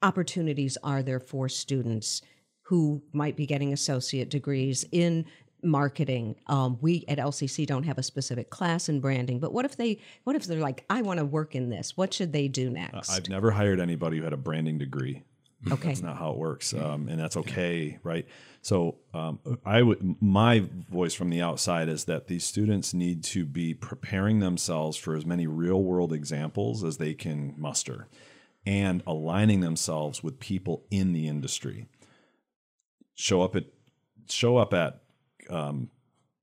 opportunities 0.03 0.77
are 0.83 1.03
there 1.03 1.19
for 1.19 1.49
students 1.49 2.21
who 2.63 3.01
might 3.11 3.35
be 3.35 3.45
getting 3.45 3.73
associate 3.73 4.29
degrees 4.29 4.85
in 4.91 5.25
marketing 5.63 6.35
um, 6.47 6.77
we 6.81 7.05
at 7.07 7.17
lcc 7.17 7.65
don't 7.67 7.83
have 7.83 7.97
a 7.97 8.03
specific 8.03 8.49
class 8.49 8.89
in 8.89 8.99
branding 8.99 9.39
but 9.39 9.53
what 9.53 9.65
if 9.65 9.77
they 9.77 9.99
what 10.23 10.35
if 10.35 10.45
they're 10.45 10.59
like 10.59 10.83
i 10.89 11.01
want 11.01 11.19
to 11.19 11.25
work 11.25 11.55
in 11.55 11.69
this 11.69 11.95
what 11.95 12.13
should 12.13 12.33
they 12.33 12.47
do 12.47 12.69
next 12.69 13.09
I've 13.09 13.29
never 13.29 13.51
hired 13.51 13.79
anybody 13.79 14.17
who 14.17 14.23
had 14.23 14.33
a 14.33 14.37
branding 14.37 14.77
degree. 14.77 15.23
okay 15.71 15.89
That's 15.89 16.01
not 16.01 16.17
how 16.17 16.31
it 16.31 16.37
works, 16.37 16.73
um, 16.73 17.07
and 17.07 17.19
that's 17.19 17.37
okay, 17.37 17.99
right? 18.01 18.25
So, 18.63 18.95
um, 19.13 19.39
I 19.63 19.83
would 19.83 20.19
my 20.19 20.63
voice 20.89 21.13
from 21.13 21.29
the 21.29 21.41
outside 21.41 21.87
is 21.87 22.05
that 22.05 22.25
these 22.27 22.43
students 22.43 22.95
need 22.95 23.23
to 23.25 23.45
be 23.45 23.75
preparing 23.75 24.39
themselves 24.39 24.97
for 24.97 25.15
as 25.15 25.23
many 25.23 25.45
real 25.45 25.83
world 25.83 26.13
examples 26.13 26.83
as 26.83 26.97
they 26.97 27.13
can 27.13 27.53
muster, 27.59 28.07
and 28.65 29.03
aligning 29.05 29.59
themselves 29.59 30.23
with 30.23 30.39
people 30.39 30.83
in 30.89 31.13
the 31.13 31.27
industry. 31.27 31.85
Show 33.13 33.43
up 33.43 33.55
at 33.55 33.65
show 34.27 34.57
up 34.57 34.73
at 34.73 35.00
um, 35.51 35.89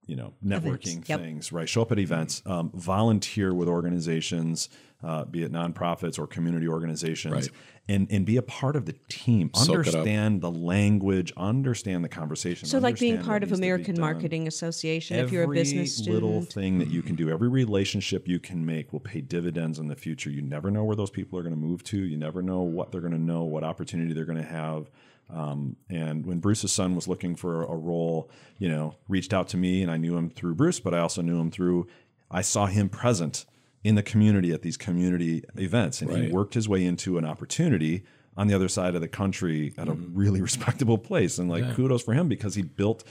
you 0.06 0.16
know 0.16 0.32
networking 0.44 1.06
Yep. 1.08 1.20
things 1.20 1.52
right 1.52 1.68
show 1.68 1.82
up 1.82 1.92
at 1.92 1.98
events 1.98 2.42
um, 2.46 2.70
volunteer 2.74 3.52
with 3.54 3.68
organizations 3.68 4.68
uh, 5.02 5.24
be 5.24 5.42
it 5.42 5.52
nonprofits 5.52 6.18
or 6.18 6.26
community 6.26 6.66
organizations 6.66 7.32
Right. 7.34 7.48
and 7.88 8.08
and 8.10 8.24
be 8.24 8.36
a 8.38 8.42
part 8.42 8.74
of 8.74 8.86
the 8.86 8.94
team 9.10 9.50
Soak 9.54 9.68
understand 9.86 10.40
the 10.40 10.50
language 10.50 11.32
understand 11.36 12.04
the 12.04 12.08
conversation 12.08 12.66
so 12.68 12.78
like 12.78 12.98
being 12.98 13.22
part 13.22 13.42
of 13.42 13.50
needs 13.50 13.58
to 13.58 13.62
be 13.62 13.68
american 13.68 14.00
marketing 14.00 14.46
association 14.48 15.18
if 15.18 15.30
you're 15.30 15.42
a 15.42 15.44
Every 15.44 15.58
business 15.58 16.06
little 16.06 16.40
thing 16.42 16.78
that 16.78 16.88
you 16.88 17.02
can 17.02 17.14
do, 17.14 17.28
every 17.30 17.48
relationship 17.48 18.26
you 18.26 18.38
can 18.40 18.64
make 18.64 18.92
will 18.92 19.00
pay 19.00 19.20
dividends 19.20 19.78
in 19.78 19.88
the 19.88 19.96
future. 19.96 20.30
You 20.30 20.42
never 20.42 20.70
know 20.70 20.84
where 20.84 20.96
those 20.96 21.10
people 21.10 21.38
are 21.38 21.42
going 21.42 21.54
to 21.54 21.60
move 21.60 21.82
to. 21.84 21.98
You 21.98 22.16
never 22.16 22.40
know 22.42 22.62
what 22.62 22.92
they're 22.92 23.00
going 23.02 23.12
to 23.12 23.18
know, 23.20 23.44
what 23.44 23.62
opportunity 23.62 24.12
they're 24.14 24.24
going 24.24 24.38
to 24.42 24.44
have. 24.62 24.90
Um, 25.30 25.76
and 25.90 26.24
when 26.24 26.38
Bruce's 26.38 26.72
son 26.72 26.94
was 26.94 27.06
looking 27.06 27.36
for 27.36 27.62
a 27.62 27.76
role, 27.76 28.30
you 28.58 28.68
know, 28.68 28.94
reached 29.08 29.32
out 29.34 29.48
to 29.48 29.56
me, 29.56 29.82
and 29.82 29.90
I 29.90 29.96
knew 29.96 30.16
him 30.16 30.30
through 30.30 30.54
Bruce, 30.54 30.80
but 30.80 30.94
I 30.94 31.00
also 31.00 31.22
knew 31.22 31.38
him 31.38 31.50
through. 31.50 31.86
I 32.30 32.40
saw 32.42 32.66
him 32.66 32.88
present 32.88 33.44
in 33.84 33.94
the 33.94 34.02
community 34.02 34.52
at 34.52 34.62
these 34.62 34.76
community 34.76 35.44
events, 35.56 36.00
and 36.00 36.10
he 36.10 36.32
worked 36.32 36.54
his 36.54 36.68
way 36.68 36.84
into 36.84 37.18
an 37.18 37.24
opportunity 37.24 38.04
on 38.36 38.46
the 38.46 38.54
other 38.54 38.68
side 38.68 38.94
of 38.94 39.00
the 39.00 39.08
country 39.08 39.74
at 39.76 39.88
a 39.88 39.92
really 39.92 40.40
respectable 40.48 40.98
place. 40.98 41.38
And 41.38 41.50
like 41.50 41.64
kudos 41.74 42.02
for 42.02 42.14
him 42.14 42.28
because 42.28 42.54
he 42.54 42.62
built 42.62 43.04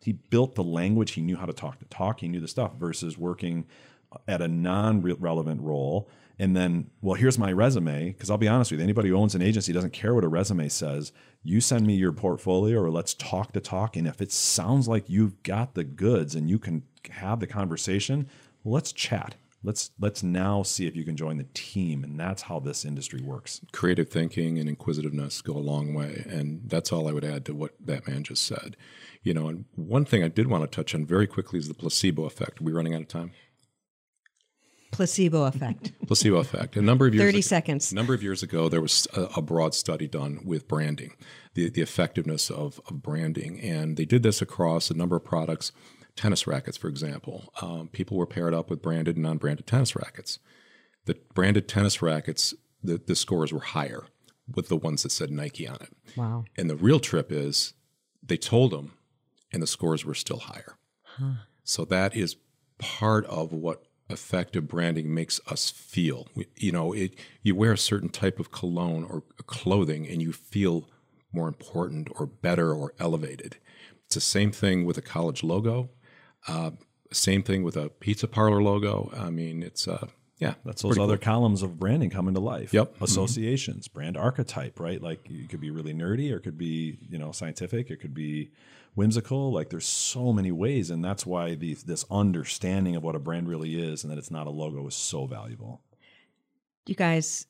he 0.00 0.12
built 0.12 0.54
the 0.54 0.64
language. 0.64 1.12
He 1.12 1.22
knew 1.22 1.36
how 1.36 1.46
to 1.46 1.52
talk 1.52 1.78
the 1.78 1.86
talk. 1.86 2.20
He 2.20 2.28
knew 2.28 2.40
the 2.40 2.48
stuff 2.48 2.74
versus 2.76 3.16
working 3.16 3.66
at 4.28 4.42
a 4.42 4.48
non-relevant 4.48 5.62
role. 5.62 6.08
And 6.38 6.56
then, 6.56 6.90
well, 7.00 7.14
here's 7.14 7.38
my 7.38 7.52
resume. 7.52 8.10
Because 8.10 8.30
I'll 8.30 8.38
be 8.38 8.48
honest 8.48 8.70
with 8.70 8.80
you, 8.80 8.84
anybody 8.84 9.08
who 9.10 9.16
owns 9.16 9.34
an 9.34 9.42
agency 9.42 9.72
doesn't 9.72 9.92
care 9.92 10.14
what 10.14 10.24
a 10.24 10.28
resume 10.28 10.68
says. 10.68 11.12
You 11.42 11.60
send 11.60 11.86
me 11.86 11.94
your 11.94 12.12
portfolio, 12.12 12.80
or 12.80 12.90
let's 12.90 13.14
talk 13.14 13.52
the 13.52 13.60
talk. 13.60 13.96
And 13.96 14.06
if 14.06 14.20
it 14.20 14.32
sounds 14.32 14.88
like 14.88 15.08
you've 15.08 15.42
got 15.42 15.74
the 15.74 15.84
goods 15.84 16.34
and 16.34 16.48
you 16.48 16.58
can 16.58 16.82
have 17.10 17.40
the 17.40 17.46
conversation, 17.46 18.28
let's 18.64 18.92
chat. 18.92 19.36
Let's 19.62 19.92
let's 19.98 20.22
now 20.22 20.62
see 20.62 20.86
if 20.86 20.94
you 20.94 21.04
can 21.04 21.16
join 21.16 21.38
the 21.38 21.46
team. 21.54 22.04
And 22.04 22.20
that's 22.20 22.42
how 22.42 22.60
this 22.60 22.84
industry 22.84 23.22
works. 23.22 23.62
creative 23.72 24.10
thinking 24.10 24.58
and 24.58 24.68
inquisitiveness 24.68 25.40
go 25.40 25.54
a 25.54 25.58
long 25.58 25.94
way. 25.94 26.26
And 26.28 26.68
that's 26.68 26.92
all 26.92 27.08
I 27.08 27.12
would 27.12 27.24
add 27.24 27.46
to 27.46 27.54
what 27.54 27.72
that 27.80 28.06
man 28.06 28.24
just 28.24 28.46
said. 28.46 28.76
You 29.22 29.32
know, 29.32 29.48
and 29.48 29.64
one 29.74 30.04
thing 30.04 30.22
I 30.22 30.28
did 30.28 30.48
want 30.48 30.70
to 30.70 30.76
touch 30.76 30.94
on 30.94 31.06
very 31.06 31.26
quickly 31.26 31.58
is 31.58 31.68
the 31.68 31.74
placebo 31.74 32.24
effect. 32.24 32.60
Are 32.60 32.64
we 32.64 32.72
running 32.72 32.94
out 32.94 33.00
of 33.00 33.08
time? 33.08 33.32
Placebo 34.96 35.44
effect 35.44 35.92
Placebo 36.06 36.36
effect. 36.36 36.76
A 36.76 36.82
number 36.82 37.06
of 37.06 37.14
years 37.14 37.24
30 37.24 37.38
ago- 37.38 37.42
seconds. 37.42 37.92
A 37.92 37.94
number 37.94 38.14
of 38.14 38.22
years 38.22 38.42
ago, 38.42 38.68
there 38.68 38.80
was 38.80 39.06
a, 39.14 39.22
a 39.36 39.42
broad 39.42 39.74
study 39.74 40.06
done 40.06 40.40
with 40.44 40.68
branding, 40.68 41.14
the, 41.54 41.70
the 41.70 41.80
effectiveness 41.80 42.50
of, 42.50 42.80
of 42.88 43.02
branding. 43.02 43.58
And 43.60 43.96
they 43.96 44.04
did 44.04 44.22
this 44.22 44.42
across 44.42 44.90
a 44.90 44.94
number 44.94 45.16
of 45.16 45.24
products. 45.24 45.72
Tennis 46.14 46.46
rackets, 46.46 46.76
for 46.76 46.88
example. 46.88 47.52
Um, 47.62 47.88
people 47.88 48.16
were 48.16 48.26
paired 48.26 48.54
up 48.54 48.70
with 48.70 48.82
branded 48.82 49.16
and 49.16 49.22
non 49.24 49.38
branded 49.38 49.66
tennis 49.66 49.96
rackets. 49.96 50.38
The 51.06 51.16
branded 51.34 51.68
tennis 51.68 52.00
rackets, 52.02 52.54
the, 52.82 52.98
the 53.04 53.14
scores 53.16 53.52
were 53.52 53.60
higher 53.60 54.04
with 54.54 54.68
the 54.68 54.76
ones 54.76 55.02
that 55.04 55.10
said 55.12 55.30
Nike 55.30 55.66
on 55.66 55.76
it. 55.76 55.92
wow 56.16 56.44
And 56.56 56.68
the 56.68 56.76
real 56.76 57.00
trip 57.00 57.32
is 57.32 57.72
they 58.22 58.36
told 58.36 58.70
them, 58.72 58.92
and 59.52 59.62
the 59.62 59.66
scores 59.66 60.04
were 60.04 60.14
still 60.14 60.38
higher. 60.40 60.76
So 61.62 61.84
that 61.86 62.14
is 62.16 62.36
part 62.78 63.24
of 63.26 63.52
what 63.52 63.84
effective 64.10 64.68
branding 64.68 65.12
makes 65.14 65.40
us 65.48 65.70
feel. 65.70 66.28
We- 66.34 66.46
You 66.56 66.72
know, 66.72 66.92
it, 66.92 67.14
you 67.42 67.54
wear 67.54 67.72
a 67.72 67.78
certain 67.78 68.08
type 68.10 68.38
of 68.38 68.50
cologne 68.52 69.04
or 69.04 69.22
clothing, 69.46 70.06
and 70.08 70.20
you 70.22 70.32
feel 70.32 70.88
more 71.32 71.48
important 71.48 72.08
or 72.16 72.26
better 72.26 72.72
or 72.72 72.92
elevated. 72.98 73.56
It's 74.06 74.14
the 74.14 74.20
same 74.20 74.52
thing 74.52 74.84
with 74.84 74.98
a 74.98 75.02
college 75.02 75.42
logo. 75.42 75.90
Uh, 76.46 76.72
same 77.12 77.42
thing 77.42 77.62
with 77.62 77.76
a 77.76 77.88
pizza 77.88 78.28
parlor 78.28 78.62
logo. 78.62 79.10
I 79.16 79.30
mean, 79.30 79.62
it's 79.62 79.88
uh, 79.88 80.06
yeah, 80.38 80.54
That's 80.64 80.82
those 80.82 80.98
other 80.98 81.16
columns 81.16 81.62
of 81.62 81.78
branding 81.78 82.10
coming 82.10 82.34
to 82.34 82.40
life. 82.40 82.74
Yep. 82.74 83.00
Associations, 83.00 83.88
brand 83.88 84.16
archetype, 84.16 84.78
right? 84.80 85.00
Like 85.00 85.20
you 85.30 85.46
could 85.48 85.60
be 85.60 85.70
really 85.70 85.94
nerdy 85.94 86.32
or 86.32 86.36
it 86.36 86.42
could 86.42 86.58
be, 86.58 86.98
you 87.08 87.18
know, 87.18 87.32
scientific, 87.32 87.88
it 87.90 88.00
could 88.00 88.14
be 88.14 88.50
whimsical. 88.94 89.52
Like 89.52 89.70
there's 89.70 89.86
so 89.86 90.32
many 90.32 90.52
ways. 90.52 90.90
And 90.90 91.04
that's 91.04 91.26
why 91.26 91.54
the, 91.54 91.74
this 91.74 92.04
understanding 92.10 92.96
of 92.96 93.02
what 93.02 93.14
a 93.14 93.20
brand 93.20 93.48
really 93.48 93.80
is 93.80 94.02
and 94.02 94.10
that 94.10 94.18
it's 94.18 94.30
not 94.30 94.46
a 94.46 94.50
logo 94.50 94.86
is 94.86 94.94
so 94.94 95.26
valuable. 95.26 95.80
you 96.86 96.94
guys 96.94 97.46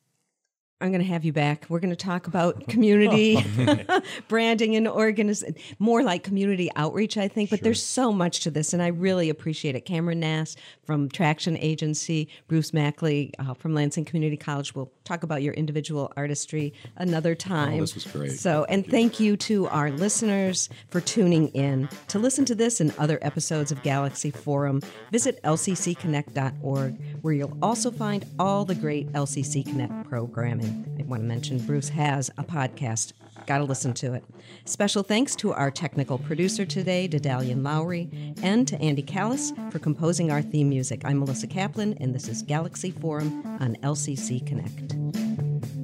i'm 0.80 0.90
going 0.90 1.00
to 1.00 1.06
have 1.06 1.24
you 1.24 1.32
back. 1.32 1.64
We're 1.68 1.78
going 1.80 1.90
to 1.96 1.96
talk 1.96 2.26
about 2.26 2.66
community 2.68 3.36
branding 4.28 4.76
and 4.76 4.86
organiz- 4.86 5.56
more 5.78 6.02
like 6.02 6.22
community 6.24 6.68
outreach 6.76 7.16
i 7.16 7.28
think 7.28 7.48
but 7.50 7.62
there's 7.62 7.82
so 7.82 8.12
much 8.12 8.40
to 8.40 8.50
this 8.50 8.72
and 8.72 8.82
i 8.82 8.88
really 8.88 9.30
appreciate 9.30 9.74
it. 9.76 9.86
Camron 9.86 10.16
gnass 10.18 10.56
from 10.82 11.08
traction 11.08 11.56
agency 11.58 12.28
bruce 12.48 12.72
mackley 12.72 13.32
uh, 13.38 13.54
from 13.54 13.72
lansing 13.74 14.04
community 14.04 14.36
college 14.36 14.74
we'll 14.74 14.92
talk 15.04 15.22
about 15.22 15.42
your 15.42 15.54
individual 15.54 16.12
artistry 16.16 16.72
another 16.96 17.34
time 17.34 17.74
Oh, 17.74 17.80
this 17.80 17.94
was 17.94 18.04
great. 18.06 18.32
so 18.32 18.64
and 18.64 18.86
thank 18.86 19.20
you 19.20 19.36
to 19.38 19.66
our 19.68 19.90
listeners 19.90 20.68
for 20.90 21.00
tuning 21.00 21.48
in. 21.48 21.88
To 22.08 22.18
listen 22.18 22.44
to 22.46 22.54
this 22.54 22.80
and 22.80 22.92
other 22.98 23.18
episodes 23.22 23.70
of 23.72 23.82
galaxy 23.82 24.30
forum 24.30 24.80
visit 25.12 25.40
lccconnect.org 25.44 26.96
where 27.22 27.34
you'll 27.34 27.56
also 27.62 27.90
find 27.90 28.24
all 28.38 28.64
the 28.64 28.74
great 28.74 29.10
lcc 29.12 29.64
connect 29.66 30.08
programming 30.08 30.63
i 30.98 31.02
want 31.04 31.22
to 31.22 31.26
mention 31.26 31.58
bruce 31.58 31.88
has 31.88 32.30
a 32.38 32.44
podcast 32.44 33.12
Gotta 33.46 33.64
listen 33.64 33.92
to 33.94 34.14
it. 34.14 34.24
Special 34.64 35.02
thanks 35.02 35.36
to 35.36 35.52
our 35.52 35.70
technical 35.70 36.18
producer 36.18 36.64
today, 36.64 37.08
Dedalian 37.08 37.62
Lowry, 37.62 38.08
and 38.42 38.66
to 38.68 38.80
Andy 38.80 39.02
Callis 39.02 39.52
for 39.70 39.78
composing 39.78 40.30
our 40.30 40.40
theme 40.40 40.68
music. 40.68 41.02
I'm 41.04 41.18
Melissa 41.18 41.46
Kaplan, 41.46 41.98
and 42.00 42.14
this 42.14 42.28
is 42.28 42.42
Galaxy 42.42 42.90
Forum 42.90 43.42
on 43.60 43.76
LCC 43.82 44.46
Connect. 44.46 45.83